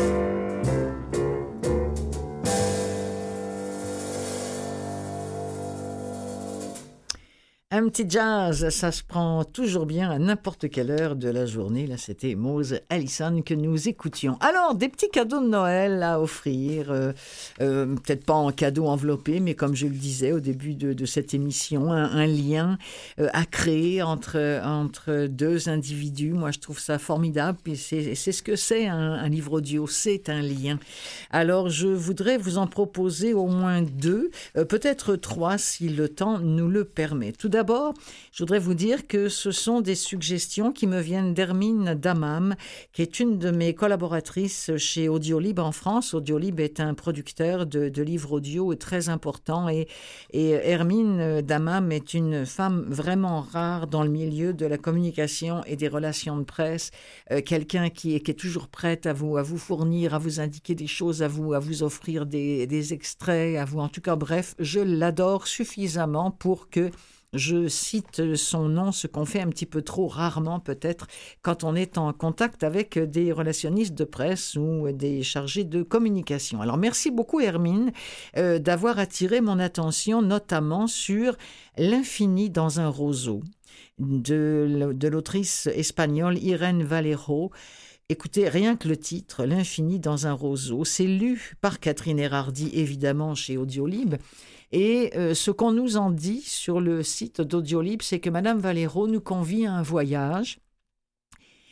[7.77, 11.85] Un petit jazz, ça se prend toujours bien à n'importe quelle heure de la journée.
[11.85, 14.35] Là, c'était Mose Allison que nous écoutions.
[14.39, 16.89] Alors, des petits cadeaux de Noël à offrir.
[16.89, 17.13] euh,
[17.61, 21.35] euh, Peut-être pas en cadeau enveloppé, mais comme je le disais au début de, cette
[21.35, 22.79] émission, un, lien
[23.19, 26.33] euh, à créer entre, entre deux individus.
[26.33, 27.59] Moi, je trouve ça formidable.
[27.63, 30.79] Puis c'est ce que c'est un, un livre audio, c'est un lien.
[31.29, 36.69] Alors, je voudrais vous en proposer au moins deux, peut-être trois si le temps nous
[36.69, 37.33] le permet.
[37.33, 37.66] Tout d'abord,
[38.31, 42.55] je voudrais vous dire que ce sont des suggestions qui me viennent d'Hermine Damam,
[42.93, 46.13] qui est une de mes collaboratrices chez Audiolib en France.
[46.13, 49.87] Audiolib est un producteur de, livres audio très important et,
[50.31, 55.75] et Hermine Damam est une femme vraiment rare dans le milieu de la communication et
[55.75, 56.91] des relations de presse,
[57.31, 60.87] euh, quelqu'un qui est, toujours prête à vous, à vous fournir, à vous indiquer des
[60.87, 64.53] choses, à vous, à vous offrir des, des extraits, à vous, en tout cas, bref,
[64.59, 66.91] je l'adore suffisamment pour que
[67.37, 71.07] je cite son nom, ce qu'on fait un petit peu trop rarement peut-être
[71.41, 76.61] quand on est en contact avec des relationnistes de presse ou des chargés de communication.
[76.61, 77.91] Alors merci beaucoup Hermine
[78.37, 81.37] euh, d'avoir attiré mon attention notamment sur
[81.77, 83.41] l'infini dans un roseau.
[83.99, 87.51] de, l'autrice espagnole Irène Valero.
[88.09, 93.35] Écoutez, rien que le titre, L'infini dans un roseau, c'est lu par Catherine Erardi, évidemment,
[93.35, 94.15] chez Audiolib.
[94.71, 99.07] Et euh, ce qu'on nous en dit sur le site d'Audiolib, c'est que Madame Valero
[99.07, 100.59] nous convie à un voyage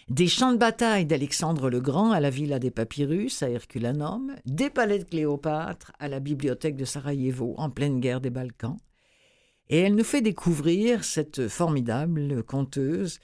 [0.08, 4.70] des champs de bataille d'Alexandre le Grand à la Villa des Papyrus à Herculanum, des
[4.70, 8.78] palais de Cléopâtre à la bibliothèque de Sarajevo en pleine guerre des Balkans.
[9.68, 13.20] Et elle nous fait découvrir cette formidable conteuse,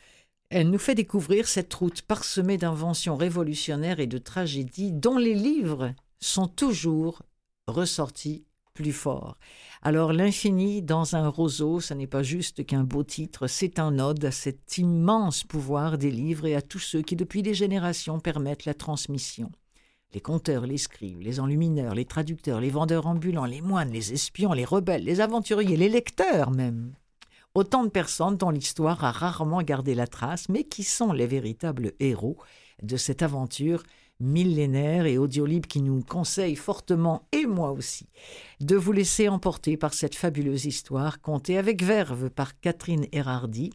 [0.49, 5.93] elle nous fait découvrir cette route parsemée d'inventions révolutionnaires et de tragédies dont les livres
[6.19, 7.21] sont toujours
[7.67, 8.43] ressortis
[8.73, 9.37] plus fort.
[9.81, 14.23] Alors l'infini dans un roseau, ce n'est pas juste qu'un beau titre, c'est un ode
[14.25, 18.65] à cet immense pouvoir des livres et à tous ceux qui depuis des générations permettent
[18.65, 19.51] la transmission.
[20.13, 24.51] Les conteurs, les scribes, les enlumineurs, les traducteurs, les vendeurs ambulants, les moines, les espions,
[24.51, 26.93] les rebelles, les aventuriers, les lecteurs même.
[27.53, 31.93] Autant de personnes dont l'histoire a rarement gardé la trace, mais qui sont les véritables
[31.99, 32.37] héros
[32.81, 33.83] de cette aventure
[34.21, 38.07] millénaire et Audiolib qui nous conseille fortement, et moi aussi,
[38.59, 43.71] de vous laisser emporter par cette fabuleuse histoire contée avec verve par Catherine Erardi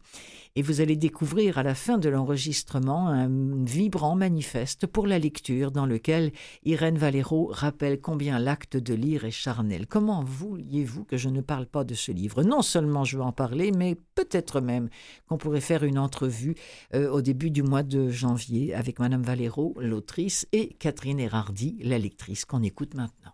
[0.57, 3.29] et vous allez découvrir à la fin de l'enregistrement un
[3.63, 6.31] vibrant manifeste pour la lecture dans lequel
[6.63, 9.85] Irène Valero rappelle combien l'acte de lire est charnel.
[9.85, 12.41] Comment vouliez-vous que je ne parle pas de ce livre?
[12.41, 14.89] Non seulement je veux en parler, mais peut-être même
[15.27, 16.55] qu'on pourrait faire une entrevue
[16.95, 21.99] euh, au début du mois de janvier avec Madame Valero, l'autrice, et Catherine Erardi, la
[21.99, 23.33] lectrice qu'on écoute maintenant.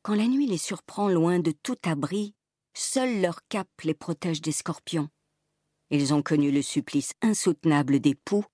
[0.00, 2.34] Quand la nuit les surprend loin de tout abri,
[2.72, 5.10] seul leur cap les protège des scorpions.
[5.94, 8.44] Ils ont connu le supplice insoutenable des poux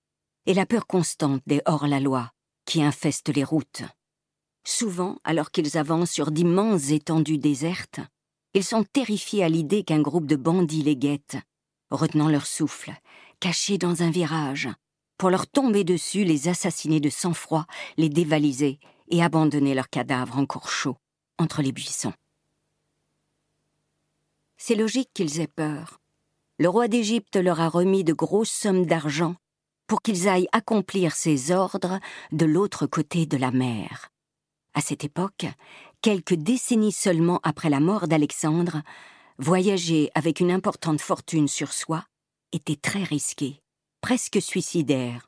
[0.45, 2.29] et la peur constante des hors-la-loi
[2.65, 3.81] qui infestent les routes.
[4.63, 7.99] Souvent, alors qu'ils avancent sur d'immenses étendues désertes,
[8.53, 11.35] ils sont terrifiés à l'idée qu'un groupe de bandits les guette,
[11.89, 12.93] retenant leur souffle,
[13.39, 14.69] cachés dans un virage,
[15.17, 17.65] pour leur tomber dessus, les assassiner de sang-froid,
[17.97, 20.97] les dévaliser et abandonner leurs cadavres encore chauds
[21.39, 22.13] entre les buissons.
[24.57, 26.00] C'est logique qu'ils aient peur,
[26.61, 29.33] le roi d'Égypte leur a remis de grosses sommes d'argent
[29.87, 31.99] pour qu'ils aillent accomplir ses ordres
[32.31, 34.09] de l'autre côté de la mer.
[34.75, 35.47] À cette époque,
[36.03, 38.83] quelques décennies seulement après la mort d'Alexandre,
[39.39, 42.05] voyager avec une importante fortune sur soi
[42.51, 43.59] était très risqué,
[44.01, 45.25] presque suicidaire.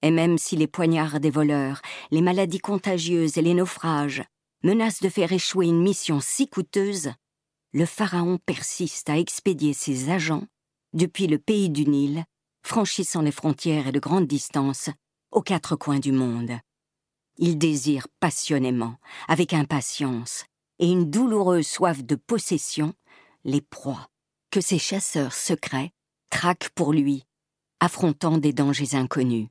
[0.00, 4.24] Et même si les poignards des voleurs, les maladies contagieuses et les naufrages
[4.62, 7.12] menacent de faire échouer une mission si coûteuse,
[7.72, 10.46] le Pharaon persiste à expédier ses agents
[10.92, 12.24] depuis le pays du Nil,
[12.62, 14.90] franchissant les frontières et de grandes distances,
[15.30, 16.52] aux quatre coins du monde.
[17.38, 18.96] Il désire passionnément,
[19.28, 20.44] avec impatience
[20.78, 22.94] et une douloureuse soif de possession,
[23.44, 24.08] les proies
[24.50, 25.90] que ses chasseurs secrets
[26.30, 27.24] traquent pour lui,
[27.80, 29.48] affrontant des dangers inconnus.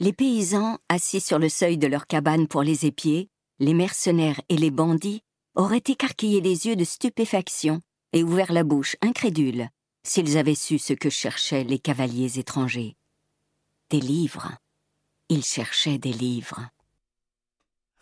[0.00, 3.28] Les paysans, assis sur le seuil de leur cabane pour les épier,
[3.58, 5.22] les mercenaires et les bandits
[5.58, 7.82] auraient écarquillé les yeux de stupéfaction
[8.12, 9.68] et ouvert la bouche incrédule
[10.06, 12.94] s'ils avaient su ce que cherchaient les cavaliers étrangers.
[13.90, 14.52] Des livres.
[15.28, 16.70] Ils cherchaient des livres.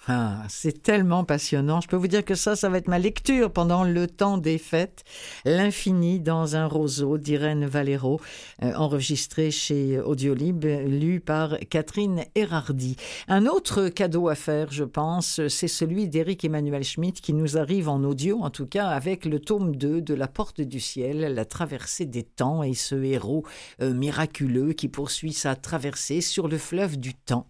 [0.08, 1.80] Ah, c'est tellement passionnant.
[1.80, 4.56] Je peux vous dire que ça, ça va être ma lecture pendant le temps des
[4.56, 5.02] fêtes.
[5.44, 8.20] L'infini dans un roseau d'Irène Valero,
[8.62, 12.94] euh, enregistré chez Audiolib, lu par Catherine Erardi.
[13.26, 17.88] Un autre cadeau à faire, je pense, c'est celui d'Éric Emmanuel Schmitt qui nous arrive
[17.88, 21.44] en audio, en tout cas, avec le tome 2 de La Porte du Ciel, la
[21.44, 23.44] traversée des temps et ce héros
[23.82, 27.48] euh, miraculeux qui poursuit sa traversée sur le fleuve du temps.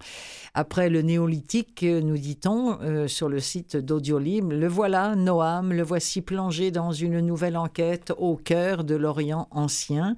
[0.58, 4.52] Après le néolithique, nous dit euh, sur le site d'Audiolib.
[4.52, 10.16] Le voilà, Noam, le voici plongé dans une nouvelle enquête au cœur de l'Orient ancien.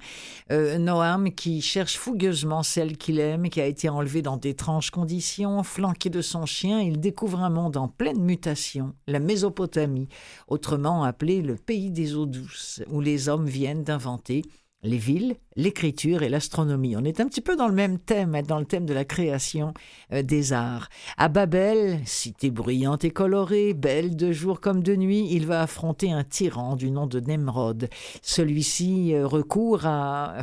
[0.49, 5.61] Euh, Noam qui cherche fougueusement celle qu'il aime, qui a été enlevée dans d'étranges conditions,
[5.61, 10.07] flanqué de son chien, il découvre un monde en pleine mutation, la Mésopotamie,
[10.47, 14.43] autrement appelé le pays des eaux douces, où les hommes viennent d'inventer
[14.83, 16.95] les villes, l'écriture et l'astronomie.
[16.95, 19.03] On est un petit peu dans le même thème, hein, dans le thème de la
[19.03, 19.73] création
[20.13, 20.87] euh, des arts.
[21.17, 26.11] À Babel, cité bruyante et colorée, belle de jour comme de nuit, il va affronter
[26.11, 27.89] un tyran du nom de Nemrod.
[28.21, 30.35] Celui-ci euh, recourt à,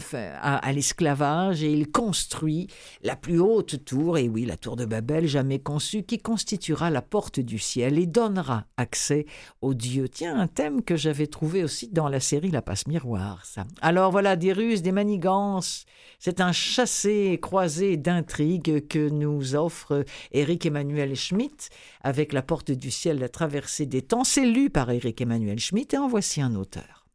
[0.72, 2.66] l'esclavage et il construit
[3.02, 7.00] la plus haute tour, et oui, la tour de Babel jamais conçue, qui constituera la
[7.00, 9.24] porte du ciel et donnera accès
[9.62, 10.08] aux dieux.
[10.08, 13.42] Tiens, un thème que j'avais trouvé aussi dans la série La Passe Miroir.
[13.80, 15.84] Alors voilà, des ruses, des manigances.
[16.18, 21.70] C'est un chassé croisé d'intrigues que nous offre Éric Emmanuel Schmitt
[22.00, 24.24] avec La Porte du Ciel, la traversée des temps.
[24.24, 27.06] C'est lu par Éric Emmanuel Schmitt et en voici un auteur.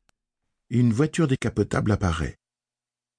[0.69, 2.37] Une voiture décapotable apparaît.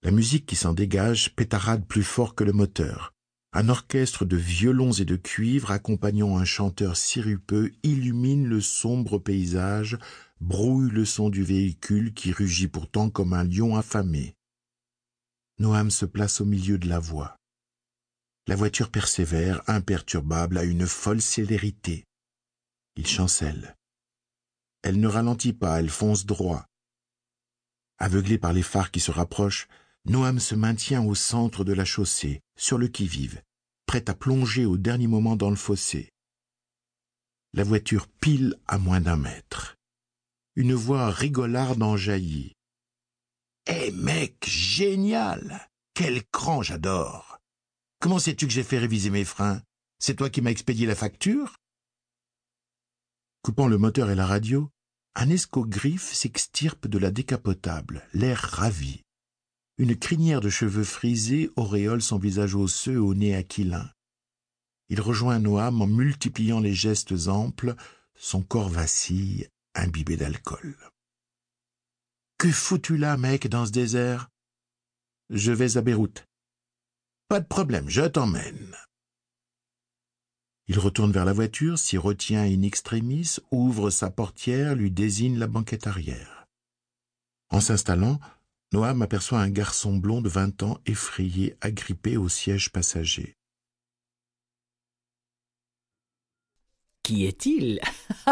[0.03, 3.12] La musique qui s'en dégage pétarade plus fort que le moteur.
[3.55, 9.98] Un orchestre de violons et de cuivres accompagnant un chanteur sirupeux illumine le sombre paysage,
[10.40, 14.34] brouille le son du véhicule qui rugit pourtant comme un lion affamé.
[15.59, 17.36] Noam se place au milieu de la voie.
[18.46, 22.05] La voiture persévère, imperturbable, à une folle célérité.
[22.96, 23.76] Il chancelle.
[24.82, 26.66] Elle ne ralentit pas, elle fonce droit.
[27.98, 29.68] Aveuglé par les phares qui se rapprochent,
[30.05, 33.42] Noam se maintient au centre de la chaussée, sur le qui-vive,
[33.86, 36.11] prêt à plonger au dernier moment dans le fossé.
[37.53, 39.76] La voiture pile à moins d'un mètre.
[40.57, 42.55] Une voix rigolarde en jaillit.
[43.66, 47.38] Eh mec, génial Quel cran, j'adore
[48.00, 49.62] Comment sais-tu que j'ai fait réviser mes freins?
[50.00, 51.57] C'est toi qui m'as expédié la facture
[53.42, 54.68] Coupant le moteur et la radio,
[55.14, 59.03] un escogriffe s'extirpe de la décapotable, l'air ravi.
[59.83, 63.91] Une crinière de cheveux frisés auréole son visage osseux au nez aquilin.
[64.89, 67.74] Il rejoint Noam en multipliant les gestes amples,
[68.14, 70.76] son corps vacille, imbibé d'alcool.
[72.39, 74.28] Que fous-tu là, mec, dans ce désert
[75.30, 76.28] Je vais à Beyrouth.
[77.26, 78.76] Pas de problème, je t'emmène.
[80.68, 85.49] Il retourne vers la voiture, s'y retient in extremis, ouvre sa portière, lui désigne la
[85.49, 86.47] banquette arrière.
[87.51, 88.20] En s'installant,
[88.73, 93.37] Noam aperçoit un garçon blond de vingt ans effrayé, agrippé au siège passager.
[97.03, 97.80] Qui est-il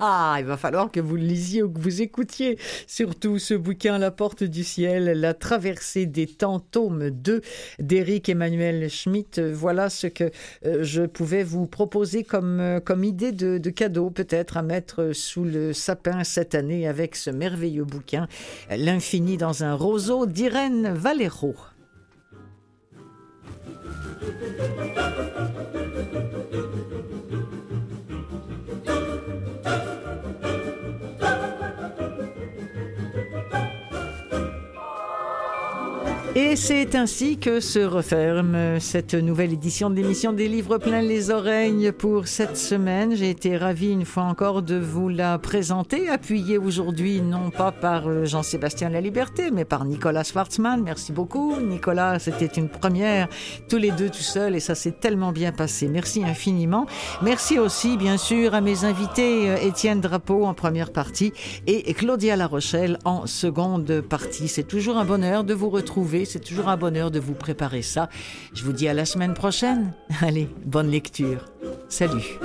[0.00, 2.58] Il va falloir que vous le lisiez ou que vous écoutiez.
[2.88, 7.40] Surtout ce bouquin La porte du ciel, la traversée des temps, tome 2
[7.78, 9.38] d'Éric Emmanuel Schmitt.
[9.38, 10.32] Voilà ce que
[10.66, 15.12] euh, je pouvais vous proposer comme, euh, comme idée de, de cadeau, peut-être à mettre
[15.12, 18.26] sous le sapin cette année avec ce merveilleux bouquin,
[18.70, 21.54] L'infini dans un roseau d'Irène Valero.
[36.36, 41.32] Et c'est ainsi que se referme cette nouvelle édition de l'émission des livres pleins les
[41.32, 43.16] oreilles pour cette semaine.
[43.16, 48.24] J'ai été ravie une fois encore de vous la présenter, appuyée aujourd'hui non pas par
[48.24, 50.80] Jean-Sébastien La Liberté, mais par Nicolas Schwartzmann.
[50.84, 51.56] Merci beaucoup.
[51.60, 53.26] Nicolas, c'était une première,
[53.68, 55.88] tous les deux tout seuls, et ça s'est tellement bien passé.
[55.88, 56.86] Merci infiniment.
[57.22, 61.32] Merci aussi, bien sûr, à mes invités, Étienne Drapeau en première partie
[61.66, 64.46] et Claudia La Rochelle en seconde partie.
[64.46, 68.08] C'est toujours un bonheur de vous retrouver c'est toujours un bonheur de vous préparer ça.
[68.54, 69.92] Je vous dis à la semaine prochaine.
[70.20, 71.46] Allez, bonne lecture.
[71.88, 72.38] Salut.